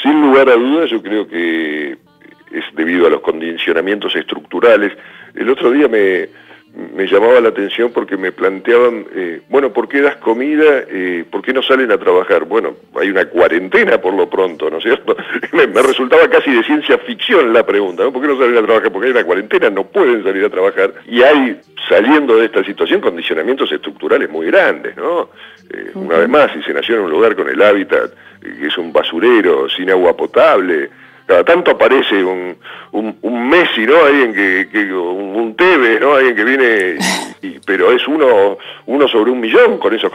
Sin 0.01 0.21
lugar 0.21 0.49
a 0.49 0.55
dudas, 0.55 0.89
yo 0.89 1.01
creo 1.01 1.27
que 1.27 1.93
es 2.51 2.63
debido 2.75 3.07
a 3.07 3.09
los 3.09 3.21
condicionamientos 3.21 4.15
estructurales. 4.15 4.93
El 5.33 5.49
otro 5.49 5.71
día 5.71 5.87
me, 5.87 6.29
me 6.75 7.07
llamaba 7.07 7.39
la 7.39 7.49
atención 7.49 7.91
porque 7.93 8.17
me 8.17 8.33
planteaban, 8.33 9.05
eh, 9.15 9.41
bueno, 9.49 9.71
¿por 9.71 9.87
qué 9.87 10.01
das 10.01 10.17
comida? 10.17 10.83
Eh, 10.89 11.23
¿Por 11.29 11.41
qué 11.41 11.53
no 11.53 11.63
salen 11.63 11.89
a 11.91 11.97
trabajar? 11.97 12.43
Bueno, 12.43 12.75
hay 12.99 13.09
una 13.09 13.25
cuarentena 13.25 13.99
por 13.99 14.13
lo 14.13 14.29
pronto, 14.29 14.69
¿no 14.69 14.77
es 14.77 14.83
cierto? 14.83 15.15
me, 15.53 15.81
resultaba 15.81 16.29
casi 16.29 16.51
de 16.51 16.63
ciencia 16.63 16.97
ficción 16.97 17.53
la 17.53 17.65
pregunta, 17.65 18.03
¿no? 18.03 18.11
¿Por 18.11 18.21
qué 18.21 18.27
no 18.27 18.37
salen 18.37 18.57
a 18.57 18.63
trabajar? 18.63 18.91
Porque 18.91 19.07
hay 19.07 19.13
una 19.13 19.23
cuarentena, 19.23 19.69
no 19.69 19.85
pueden 19.85 20.21
salir 20.23 20.43
a 20.43 20.49
trabajar. 20.49 20.93
Y 21.07 21.21
hay, 21.21 21.61
saliendo 21.87 22.35
de 22.35 22.45
esta 22.45 22.63
situación, 22.65 22.99
condicionamientos 22.99 23.71
estructurales 23.71 24.29
muy 24.29 24.47
grandes, 24.47 24.97
¿no? 24.97 25.29
Eh, 25.69 25.91
una 25.93 26.17
vez 26.17 26.27
más, 26.27 26.51
si 26.51 26.61
se 26.61 26.73
nació 26.73 26.95
en 26.95 27.01
un 27.03 27.11
lugar 27.11 27.37
con 27.37 27.47
el 27.47 27.61
hábitat, 27.61 28.11
que 28.41 28.67
es 28.67 28.77
un 28.77 28.91
basurero, 28.91 29.69
sin 29.69 29.89
agua 29.89 30.15
potable, 30.15 30.89
cada 31.25 31.43
tanto 31.43 31.71
aparece 31.71 32.23
un, 32.23 32.55
un, 32.91 33.49
Messi, 33.49 33.85
¿no? 33.85 34.03
Alguien 34.03 34.33
que, 34.33 34.93
un, 34.93 35.55
Tevez, 35.55 35.99
¿no? 35.99 36.15
Alguien 36.15 36.35
que 36.35 36.43
viene, 36.43 36.97
pero 37.65 37.91
es 37.91 38.07
uno, 38.07 38.57
uno 38.85 39.07
sobre 39.07 39.31
un 39.31 39.39
millón 39.39 39.77
con 39.77 39.93
esos 39.93 40.11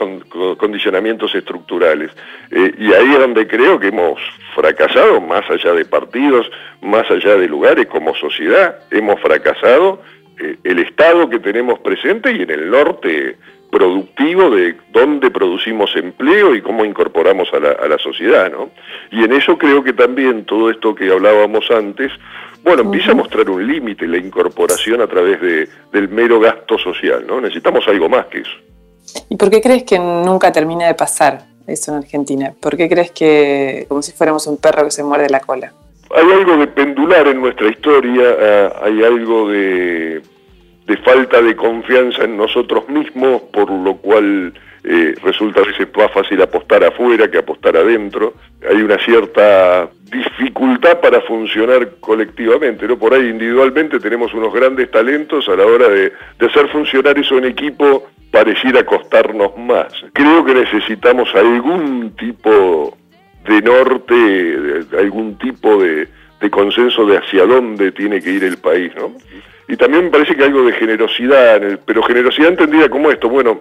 condicionamientos 0.57 1.35
estructurales. 1.35 2.11
Eh, 2.51 2.75
y 2.79 2.93
ahí 2.93 3.13
es 3.13 3.19
donde 3.19 3.47
creo 3.47 3.79
que 3.79 3.89
hemos 3.89 4.21
fracasado, 4.55 5.21
más 5.21 5.49
allá 5.51 5.73
de 5.73 5.85
partidos, 5.85 6.51
más 6.81 7.11
allá 7.11 7.37
de 7.37 7.49
lugares, 7.49 7.87
como 7.87 8.15
sociedad, 8.15 8.79
hemos 8.91 9.21
fracasado 9.21 10.03
eh, 10.39 10.57
el 10.65 10.79
Estado 10.79 11.29
que 11.29 11.39
tenemos 11.39 11.79
presente 11.81 12.33
y 12.33 12.43
en 12.43 12.51
el 12.51 12.71
norte 12.71 13.37
productivo 13.71 14.51
de 14.51 14.77
dónde 14.93 15.31
producimos 15.31 15.95
empleo 15.97 16.55
y 16.55 16.63
cómo 16.63 16.85
incorporamos 16.85 17.49
a 17.53 17.61
la, 17.61 17.71
a 17.73 17.89
la 17.89 17.99
sociedad, 17.99 18.51
¿no? 18.51 18.71
Y 19.11 19.25
en 19.25 19.33
eso 19.33 19.57
creo 19.57 19.83
que 19.83 19.93
también 19.93 20.45
todo 20.45 20.71
esto 20.71 20.95
que 20.95 21.11
hablábamos 21.11 21.71
antes, 21.71 22.11
bueno, 22.63 22.83
empieza 22.83 23.13
a 23.13 23.15
mostrar 23.15 23.49
un 23.49 23.67
límite 23.67 24.07
la 24.07 24.19
incorporación 24.19 25.01
a 25.01 25.07
través 25.07 25.41
de, 25.41 25.69
del 25.93 26.09
mero 26.09 26.41
gasto 26.41 26.79
social, 26.79 27.25
¿no? 27.27 27.41
Necesitamos 27.41 27.87
algo 27.89 28.09
más 28.09 28.27
que 28.27 28.39
eso. 28.41 28.51
¿Y 29.29 29.37
por 29.37 29.51
qué 29.51 29.61
crees 29.61 29.85
que 29.85 29.99
nunca 29.99 30.53
termina 30.53 30.87
de 30.87 30.95
pasar 30.95 31.47
eso 31.67 31.93
en 31.93 31.99
Argentina? 31.99 32.53
¿Por 32.61 32.77
qué 32.77 32.89
crees 32.89 33.13
que 33.13 33.87
como 33.89 34.03
si 34.03 34.13
fuéramos 34.13 34.47
un 34.47 34.59
perro 34.59 34.85
que 34.85 34.91
se 34.91 35.03
muerde 35.03 35.29
la 35.31 35.41
cola? 35.41 35.73
Hay 36.15 36.31
algo 36.33 36.57
de 36.57 36.67
pendular 36.67 37.29
en 37.29 37.41
nuestra 37.41 37.69
historia, 37.69 38.25
ah, 38.41 38.81
hay 38.83 39.03
algo 39.05 39.49
de 39.49 40.21
de 40.87 40.97
falta 40.99 41.41
de 41.41 41.55
confianza 41.55 42.25
en 42.25 42.37
nosotros 42.37 42.89
mismos, 42.89 43.43
por 43.53 43.71
lo 43.71 43.97
cual 43.97 44.53
eh, 44.83 45.15
resulta 45.23 45.61
a 45.61 45.65
veces 45.65 45.89
más 45.97 46.11
fácil 46.13 46.41
apostar 46.43 46.83
afuera 46.85 47.31
que 47.31 47.39
apostar 47.39 47.77
adentro. 47.77 48.35
Hay 48.69 48.83
una 48.83 48.99
cierta 48.99 49.89
dificultad 50.11 51.01
para 51.01 51.21
funcionar 51.21 51.97
colectivamente, 52.01 52.89
¿no? 52.89 52.99
Por 52.99 53.15
ahí 53.15 53.29
individualmente 53.29 54.01
tenemos 54.01 54.33
unos 54.35 54.53
grandes 54.53 54.91
talentos 54.91 55.49
a 55.49 55.57
la 55.57 55.67
hora 55.67 55.89
de, 55.89 56.13
de 56.39 56.47
hacer 56.47 56.69
funcionar 56.69 57.19
eso 57.19 57.39
en 57.39 57.45
equipo 57.45 58.09
pareciera 58.31 58.85
costarnos 58.85 59.57
más. 59.59 59.93
Creo 60.13 60.45
que 60.45 60.55
necesitamos 60.55 61.35
algún 61.35 62.15
tipo 62.17 62.97
de 63.47 63.63
norte, 63.63 64.87
algún 64.99 65.37
tipo 65.39 65.83
de, 65.83 66.09
de 66.41 66.51
consenso 66.51 67.05
de 67.07 67.19
hacia 67.19 67.45
dónde 67.45 67.93
tiene 67.93 68.21
que 68.21 68.31
ir 68.31 68.45
el 68.45 68.59
país, 68.59 68.93
¿no? 68.97 69.13
Y 69.71 69.77
también 69.77 70.05
me 70.05 70.11
parece 70.11 70.35
que 70.37 70.43
algo 70.43 70.65
de 70.65 70.73
generosidad, 70.73 71.61
pero 71.87 72.03
generosidad 72.03 72.49
entendida 72.49 72.89
como 72.89 73.09
esto, 73.09 73.29
bueno, 73.29 73.61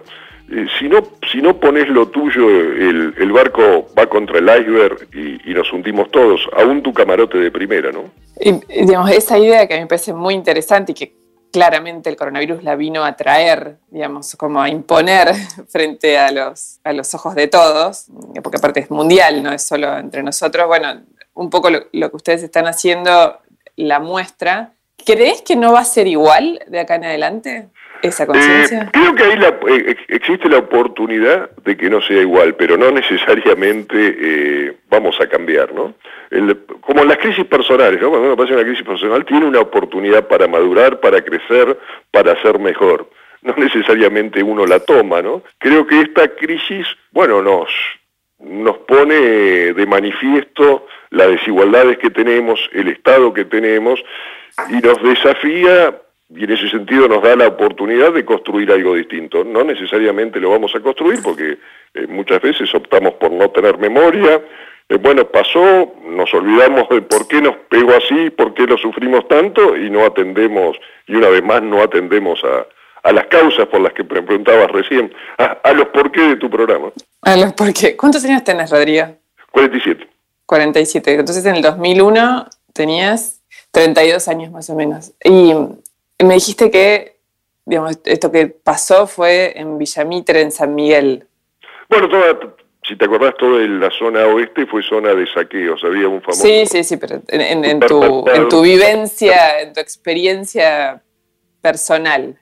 eh, 0.50 0.66
si, 0.76 0.88
no, 0.88 1.06
si 1.30 1.40
no 1.40 1.60
pones 1.60 1.88
lo 1.88 2.08
tuyo, 2.08 2.50
el, 2.50 3.14
el 3.16 3.30
barco 3.30 3.86
va 3.96 4.08
contra 4.08 4.38
el 4.38 4.46
iceberg 4.46 5.06
y, 5.14 5.48
y, 5.48 5.54
nos 5.54 5.72
hundimos 5.72 6.10
todos, 6.10 6.40
aún 6.56 6.82
tu 6.82 6.92
camarote 6.92 7.38
de 7.38 7.52
primera, 7.52 7.92
¿no? 7.92 8.10
Y, 8.40 8.54
digamos, 8.84 9.08
esa 9.12 9.38
idea 9.38 9.68
que 9.68 9.74
a 9.74 9.76
mí 9.76 9.84
me 9.84 9.86
parece 9.86 10.12
muy 10.12 10.34
interesante 10.34 10.90
y 10.90 10.94
que 10.96 11.14
claramente 11.52 12.10
el 12.10 12.16
coronavirus 12.16 12.64
la 12.64 12.74
vino 12.74 13.04
a 13.04 13.14
traer, 13.14 13.76
digamos, 13.88 14.34
como 14.34 14.60
a 14.60 14.68
imponer 14.68 15.28
frente 15.68 16.18
a 16.18 16.32
los, 16.32 16.80
a 16.82 16.92
los 16.92 17.14
ojos 17.14 17.36
de 17.36 17.46
todos, 17.46 18.06
porque 18.42 18.58
aparte 18.58 18.80
es 18.80 18.90
mundial, 18.90 19.44
no 19.44 19.52
es 19.52 19.62
solo 19.62 19.96
entre 19.96 20.24
nosotros, 20.24 20.66
bueno, 20.66 21.02
un 21.34 21.50
poco 21.50 21.70
lo, 21.70 21.84
lo 21.92 22.10
que 22.10 22.16
ustedes 22.16 22.42
están 22.42 22.66
haciendo 22.66 23.38
la 23.76 24.00
muestra. 24.00 24.72
¿Crees 25.04 25.42
que 25.42 25.56
no 25.56 25.72
va 25.72 25.80
a 25.80 25.84
ser 25.84 26.06
igual 26.06 26.60
de 26.68 26.80
acá 26.80 26.96
en 26.96 27.04
adelante? 27.04 27.68
esa 28.02 28.26
conciencia? 28.26 28.82
Eh, 28.82 28.88
creo 28.92 29.14
que 29.14 29.22
ahí 29.24 29.36
la, 29.36 29.48
eh, 29.68 29.96
existe 30.08 30.48
la 30.48 30.58
oportunidad 30.58 31.50
de 31.64 31.76
que 31.76 31.90
no 31.90 32.00
sea 32.00 32.20
igual, 32.20 32.54
pero 32.54 32.76
no 32.76 32.90
necesariamente 32.90 34.16
eh, 34.20 34.76
vamos 34.88 35.20
a 35.20 35.28
cambiar, 35.28 35.72
¿no? 35.72 35.94
El, 36.30 36.64
como 36.80 37.04
las 37.04 37.18
crisis 37.18 37.44
personales, 37.44 38.00
¿no? 38.00 38.08
Cuando 38.08 38.28
uno 38.28 38.36
pasa 38.36 38.54
una 38.54 38.64
crisis 38.64 38.84
personal, 38.84 39.24
tiene 39.24 39.46
una 39.46 39.60
oportunidad 39.60 40.26
para 40.28 40.46
madurar, 40.46 41.00
para 41.00 41.22
crecer, 41.22 41.78
para 42.10 42.40
ser 42.40 42.58
mejor. 42.58 43.08
No 43.42 43.54
necesariamente 43.56 44.42
uno 44.42 44.66
la 44.66 44.80
toma, 44.80 45.22
¿no? 45.22 45.42
Creo 45.58 45.86
que 45.86 46.00
esta 46.00 46.28
crisis, 46.28 46.86
bueno, 47.10 47.42
nos, 47.42 47.68
nos 48.40 48.78
pone 48.78 49.14
de 49.14 49.86
manifiesto 49.86 50.86
las 51.10 51.28
desigualdades 51.28 51.98
que 51.98 52.10
tenemos, 52.10 52.60
el 52.72 52.88
Estado 52.88 53.32
que 53.32 53.44
tenemos, 53.44 54.02
y 54.70 54.74
nos 54.74 55.02
desafía 55.02 55.94
y 56.34 56.44
en 56.44 56.52
ese 56.52 56.68
sentido 56.68 57.08
nos 57.08 57.22
da 57.22 57.34
la 57.34 57.48
oportunidad 57.48 58.12
de 58.12 58.24
construir 58.24 58.70
algo 58.70 58.94
distinto. 58.94 59.42
No 59.42 59.64
necesariamente 59.64 60.38
lo 60.38 60.50
vamos 60.50 60.74
a 60.76 60.80
construir 60.80 61.20
porque 61.22 61.58
eh, 61.94 62.06
muchas 62.06 62.40
veces 62.40 62.72
optamos 62.72 63.14
por 63.14 63.32
no 63.32 63.50
tener 63.50 63.78
memoria. 63.78 64.40
Eh, 64.88 64.96
bueno, 65.00 65.26
pasó, 65.26 65.92
nos 66.06 66.32
olvidamos 66.32 66.88
de 66.88 67.02
por 67.02 67.26
qué 67.26 67.42
nos 67.42 67.56
pegó 67.68 67.94
así, 67.94 68.30
por 68.30 68.54
qué 68.54 68.64
lo 68.64 68.78
sufrimos 68.78 69.26
tanto 69.26 69.76
y 69.76 69.90
no 69.90 70.04
atendemos, 70.04 70.78
y 71.08 71.16
una 71.16 71.28
vez 71.30 71.42
más 71.42 71.62
no 71.62 71.82
atendemos 71.82 72.42
a, 72.44 72.64
a 73.02 73.12
las 73.12 73.26
causas 73.26 73.66
por 73.68 73.80
las 73.80 73.92
que 73.92 74.02
me 74.02 74.22
preguntabas 74.22 74.70
recién, 74.70 75.12
a, 75.38 75.44
a 75.62 75.72
los 75.72 75.88
por 75.88 76.10
qué 76.12 76.20
de 76.20 76.36
tu 76.36 76.50
programa. 76.50 76.92
A 77.22 77.36
los 77.36 77.52
por 77.54 77.72
qué. 77.72 77.96
¿Cuántos 77.96 78.24
años 78.24 78.44
tenés, 78.44 78.70
Rodrigo? 78.70 79.06
47. 79.52 80.06
47. 80.46 81.14
Entonces 81.14 81.44
en 81.46 81.56
el 81.56 81.62
2001 81.62 82.46
tenías 82.72 83.40
32 83.70 84.28
años 84.28 84.50
más 84.50 84.68
o 84.70 84.74
menos. 84.74 85.12
Y 85.24 85.54
me 86.24 86.34
dijiste 86.34 86.70
que, 86.70 87.16
digamos, 87.64 87.98
esto 88.04 88.32
que 88.32 88.46
pasó 88.48 89.06
fue 89.06 89.58
en 89.58 89.78
Villamitre, 89.78 90.40
en 90.40 90.50
San 90.50 90.74
Miguel. 90.74 91.26
Bueno, 91.88 92.08
toda, 92.08 92.38
si 92.86 92.96
te 92.96 93.04
acordás, 93.04 93.34
toda 93.38 93.60
la 93.60 93.90
zona 93.90 94.26
oeste 94.26 94.66
fue 94.66 94.82
zona 94.82 95.14
de 95.14 95.26
saqueos, 95.32 95.82
había 95.84 96.08
un 96.08 96.20
famoso... 96.20 96.42
Sí, 96.42 96.64
sí, 96.66 96.84
sí, 96.84 96.96
pero 96.96 97.22
en, 97.28 97.40
en, 97.40 97.64
en 97.64 97.80
tu, 97.80 98.28
en 98.28 98.48
tu 98.48 98.62
vivencia, 98.62 99.60
en 99.60 99.72
tu 99.72 99.80
experiencia 99.80 101.02
personal. 101.60 102.39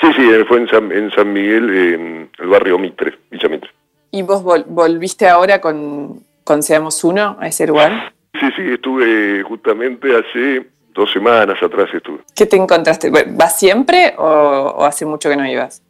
Sí, 0.00 0.12
sí, 0.14 0.30
fue 0.48 0.58
en 0.58 0.68
San, 0.68 0.92
en 0.92 1.10
San 1.10 1.32
Miguel, 1.32 1.70
en 1.70 2.30
el 2.38 2.48
barrio 2.48 2.78
Mitre, 2.78 3.18
Villamitre. 3.30 3.70
¿Y 4.10 4.22
vos 4.22 4.42
vol 4.42 4.64
volviste 4.66 5.28
ahora 5.28 5.60
con, 5.60 6.20
con 6.42 6.62
Seamos 6.62 7.04
Uno 7.04 7.36
a 7.38 7.48
ese 7.48 7.66
lugar? 7.66 8.12
Sí, 8.38 8.46
sí, 8.56 8.62
estuve 8.72 9.42
justamente 9.42 10.08
hace 10.16 10.66
dos 10.94 11.12
semanas 11.12 11.62
atrás 11.62 11.88
estuve. 11.92 12.20
¿Qué 12.34 12.46
te 12.46 12.56
encontraste? 12.56 13.10
¿Vas 13.10 13.58
siempre 13.58 14.14
o, 14.16 14.24
o, 14.24 14.84
hace 14.84 15.04
mucho 15.04 15.28
que 15.28 15.36
no 15.36 15.46
ibas? 15.46 15.82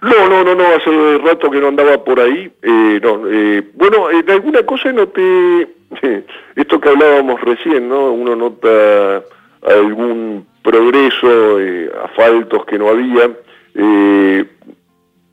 No, 0.00 0.28
no, 0.28 0.44
no, 0.44 0.54
no, 0.54 0.64
hace 0.76 1.18
rato 1.18 1.50
que 1.50 1.60
no 1.60 1.68
andaba 1.68 2.02
por 2.02 2.20
ahí. 2.20 2.50
Eh, 2.62 3.00
no, 3.02 3.22
eh, 3.28 3.62
bueno, 3.74 4.10
en 4.10 4.30
alguna 4.30 4.64
cosa 4.64 4.92
noté 4.92 5.62
eh, 6.02 6.24
esto 6.56 6.80
que 6.80 6.88
hablábamos 6.88 7.40
recién, 7.40 7.88
¿no? 7.88 8.12
Uno 8.12 8.36
nota 8.36 9.22
algún 9.62 10.46
progreso, 10.62 11.60
eh, 11.60 11.90
asfaltos 12.04 12.64
que 12.66 12.78
no 12.78 12.88
había, 12.88 13.30
eh, 13.74 14.44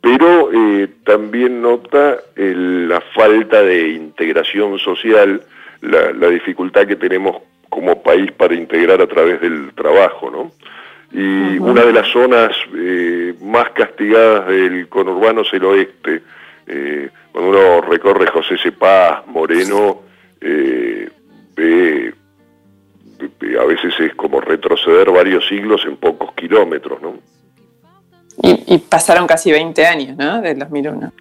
pero 0.02 0.52
también 1.04 1.62
nota 1.62 2.17
el, 2.36 2.88
la 2.88 3.02
falta 3.02 3.63
de 3.63 3.89
integración 3.89 4.78
social, 4.78 5.41
la, 5.82 6.12
la 6.13 6.30
dificultad 6.30 6.86
que 6.86 6.95
tenemos 6.95 7.38
como 7.69 8.02
país 8.02 8.32
para 8.32 8.54
integrar 8.54 9.02
a 9.02 9.08
través 9.08 9.41
del 9.41 9.74
trabajo, 9.74 10.30
¿no? 10.30 10.52
Y 11.12 11.58
uh 11.58 11.63
-huh. 11.65 11.71
una 11.71 11.84
de 11.86 11.93
las 11.93 12.08
zonas 12.08 12.52
eh, 12.76 13.34
más 13.41 13.69
castigadas 13.71 14.48
del 14.48 14.88
conurbano 14.89 15.41
es 15.41 15.54
el 15.54 15.63
oeste. 15.63 16.21
Eh, 16.67 17.10
cuando 17.32 17.52
uno 17.52 17.82
recorre 17.82 18.28
José 18.28 18.58
Cepaz, 18.58 19.26
Moreno, 19.28 20.02
eh, 20.41 21.10
ve, 21.56 22.13
a 23.60 23.65
veces 23.65 23.93
es 24.00 24.15
como 24.15 24.41
retroceder 24.41 25.12
varios 25.12 25.48
siglos 25.48 25.86
en 25.86 25.98
pocos 25.98 26.34
kilómetros, 26.34 27.02
¿no? 27.02 27.15
Y, 28.41 28.76
y 28.76 28.78
pasaron 28.80 29.28
casi 29.28 29.52
20 29.52 29.86
años, 29.86 30.17
¿no? 30.17 30.41
Del 30.41 30.60
2001. 30.60 31.12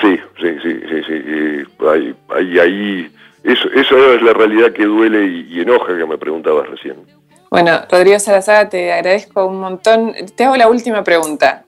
Sí, 0.00 0.18
sí, 0.40 0.48
sí, 0.62 0.80
sí, 0.88 1.02
sí. 1.06 1.86
Hay, 1.86 2.14
hay 2.28 2.58
ahí 2.58 3.10
eso, 3.44 3.68
eso 3.74 4.14
es 4.14 4.22
la 4.22 4.32
realidad 4.32 4.72
que 4.72 4.84
duele 4.84 5.26
y, 5.26 5.48
y, 5.50 5.60
enoja 5.60 5.96
que 5.96 6.06
me 6.06 6.16
preguntabas 6.16 6.66
recién. 6.68 6.96
Bueno, 7.50 7.82
Rodrigo 7.90 8.18
Salazar, 8.18 8.70
te 8.70 8.90
agradezco 8.90 9.46
un 9.46 9.60
montón. 9.60 10.14
Te 10.34 10.44
hago 10.44 10.56
la 10.56 10.68
última 10.68 11.04
pregunta. 11.04 11.66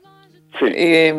Sí. 0.59 0.67
Eh, 0.75 1.15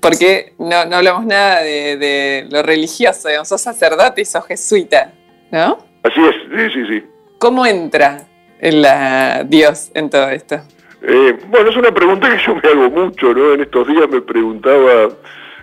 porque 0.00 0.54
no, 0.58 0.84
no, 0.84 0.96
hablamos 0.96 1.24
nada 1.26 1.62
de, 1.62 1.96
de, 1.96 2.48
lo 2.50 2.60
religioso, 2.64 3.28
digamos, 3.28 3.48
sos 3.48 3.60
sacerdote 3.60 4.22
y 4.22 4.24
sos 4.24 4.44
jesuita, 4.46 5.12
¿no? 5.52 5.78
Así 6.02 6.20
es, 6.20 6.34
sí, 6.50 6.70
sí, 6.74 6.86
sí. 6.88 7.06
¿Cómo 7.38 7.64
entra 7.64 8.26
la 8.60 9.44
Dios 9.44 9.92
en 9.94 10.10
todo 10.10 10.28
esto? 10.30 10.60
Eh, 11.02 11.36
bueno, 11.48 11.70
es 11.70 11.76
una 11.76 11.92
pregunta 11.92 12.30
que 12.30 12.42
yo 12.46 12.54
me 12.54 12.68
hago 12.68 12.90
mucho, 12.90 13.34
¿no? 13.34 13.52
En 13.54 13.62
estos 13.62 13.86
días 13.88 14.08
me 14.08 14.20
preguntaba 14.20 15.08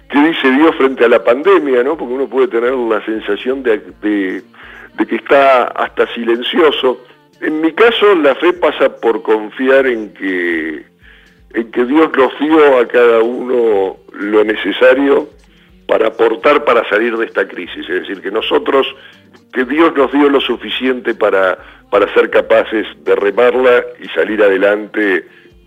qué 0.10 0.19
dice 0.19 0.52
Dios 0.52 0.75
frente 0.75 1.06
a 1.06 1.10
la 1.10 1.23
pandemia, 1.23 1.84
¿no? 1.84 1.97
Porque 1.97 2.13
uno 2.13 2.28
puede 2.28 2.47
tener 2.47 2.73
la 2.73 3.04
sensación 3.06 3.63
de, 3.63 3.82
de, 4.02 4.43
que 5.08 5.15
está 5.15 5.63
hasta 5.63 6.08
silencioso. 6.13 7.02
En 7.41 7.62
mi 7.62 7.71
caso, 7.71 8.15
la 8.15 8.36
fe 8.36 8.52
pasa 8.54 8.89
por 8.97 9.21
confiar 9.21 9.88
en 9.88 10.13
que, 10.13 10.84
en 11.54 11.71
que 11.71 11.86
Dios 11.86 12.10
nos 12.17 12.38
dio 12.39 12.78
a 12.80 12.88
cada 12.88 13.19
uno 13.19 13.97
lo 14.12 14.43
necesario 14.43 15.30
para 15.88 16.08
aportar 16.08 16.65
para 16.65 16.88
salir 16.89 17.15
de 17.15 17.25
esta 17.25 17.47
crisis. 17.47 17.88
Es 17.89 18.02
decir, 18.02 18.21
que 18.21 18.30
nosotros, 18.30 18.86
que 19.54 19.63
Dios 19.63 19.95
nos 19.95 20.12
dio 20.12 20.30
lo 20.30 20.41
suficiente 20.41 21.15
para, 21.15 21.58
para 21.89 22.12
ser 22.13 22.30
capaces 22.30 22.86
de 23.04 23.15
remarla 23.15 23.84
y 23.99 24.08
salir 24.10 24.41
adelante 24.41 25.25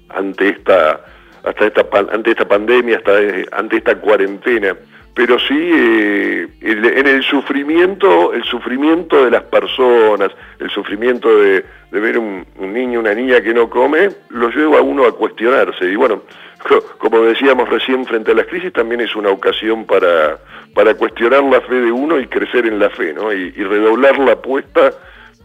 ante 0.08 0.50
esta 0.50 1.00
hasta 1.44 1.66
esta 1.66 1.86
ante 2.12 2.30
esta 2.30 2.46
pandemia, 2.46 2.98
hasta 2.98 3.12
ante 3.56 3.78
esta 3.78 3.96
cuarentena, 3.96 4.76
pero 5.14 5.38
sí 5.38 5.58
eh, 5.58 6.48
en 6.60 7.06
el 7.06 7.22
sufrimiento, 7.22 8.32
el 8.32 8.44
sufrimiento 8.44 9.24
de 9.24 9.30
las 9.30 9.42
personas, 9.42 10.30
el 10.58 10.70
sufrimiento 10.70 11.36
de, 11.38 11.64
ver 11.90 12.18
un, 12.18 12.46
niño, 12.58 13.00
una 13.00 13.12
niña 13.14 13.40
que 13.40 13.52
no 13.52 13.68
come, 13.68 14.08
lo 14.30 14.50
lleva 14.50 14.78
a 14.78 14.82
uno 14.82 15.04
a 15.04 15.12
cuestionarse. 15.14 15.84
Y 15.84 15.96
bueno, 15.96 16.22
como 16.98 17.22
decíamos 17.22 17.68
recién 17.68 18.06
frente 18.06 18.30
a 18.30 18.34
las 18.34 18.46
crisis, 18.46 18.72
también 18.72 19.00
es 19.02 19.14
una 19.14 19.28
ocasión 19.28 19.84
para, 19.84 20.38
para 20.74 20.94
cuestionar 20.94 21.42
la 21.42 21.60
fe 21.60 21.74
de 21.74 21.92
uno 21.92 22.18
y 22.18 22.26
crecer 22.28 22.66
en 22.66 22.78
la 22.78 22.88
fe, 22.88 23.12
¿no? 23.12 23.32
Y 23.32 23.50
redoblar 23.50 24.18
la 24.18 24.32
apuesta 24.32 24.92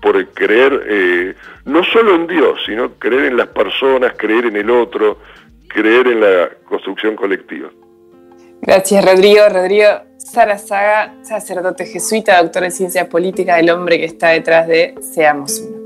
por 0.01 0.27
creer 0.33 0.85
eh, 0.87 1.35
no 1.65 1.83
solo 1.83 2.15
en 2.15 2.27
Dios, 2.27 2.59
sino 2.65 2.93
creer 2.95 3.25
en 3.25 3.37
las 3.37 3.47
personas, 3.47 4.13
creer 4.17 4.45
en 4.45 4.55
el 4.55 4.69
otro, 4.69 5.19
creer 5.67 6.07
en 6.07 6.21
la 6.21 6.49
construcción 6.65 7.15
colectiva. 7.15 7.69
Gracias, 8.61 9.05
Rodrigo. 9.05 9.47
Rodrigo 9.49 9.87
Sarazaga, 10.17 11.15
sacerdote 11.23 11.85
jesuita, 11.85 12.41
doctor 12.41 12.63
en 12.63 12.71
ciencia 12.71 13.07
política, 13.07 13.59
el 13.59 13.69
hombre 13.69 13.97
que 13.99 14.05
está 14.05 14.29
detrás 14.29 14.67
de 14.67 14.95
Seamos 15.01 15.59
Uno. 15.59 15.77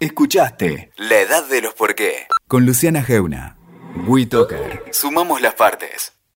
Escuchaste 0.00 0.90
La 0.96 1.20
Edad 1.20 1.48
de 1.48 1.62
los 1.62 1.74
Por 1.74 1.94
qué 1.94 2.26
con 2.46 2.64
Luciana 2.64 3.02
Geuna. 3.02 3.56
WeToker. 4.06 4.84
Sumamos 4.92 5.40
las 5.40 5.54
partes. 5.54 6.15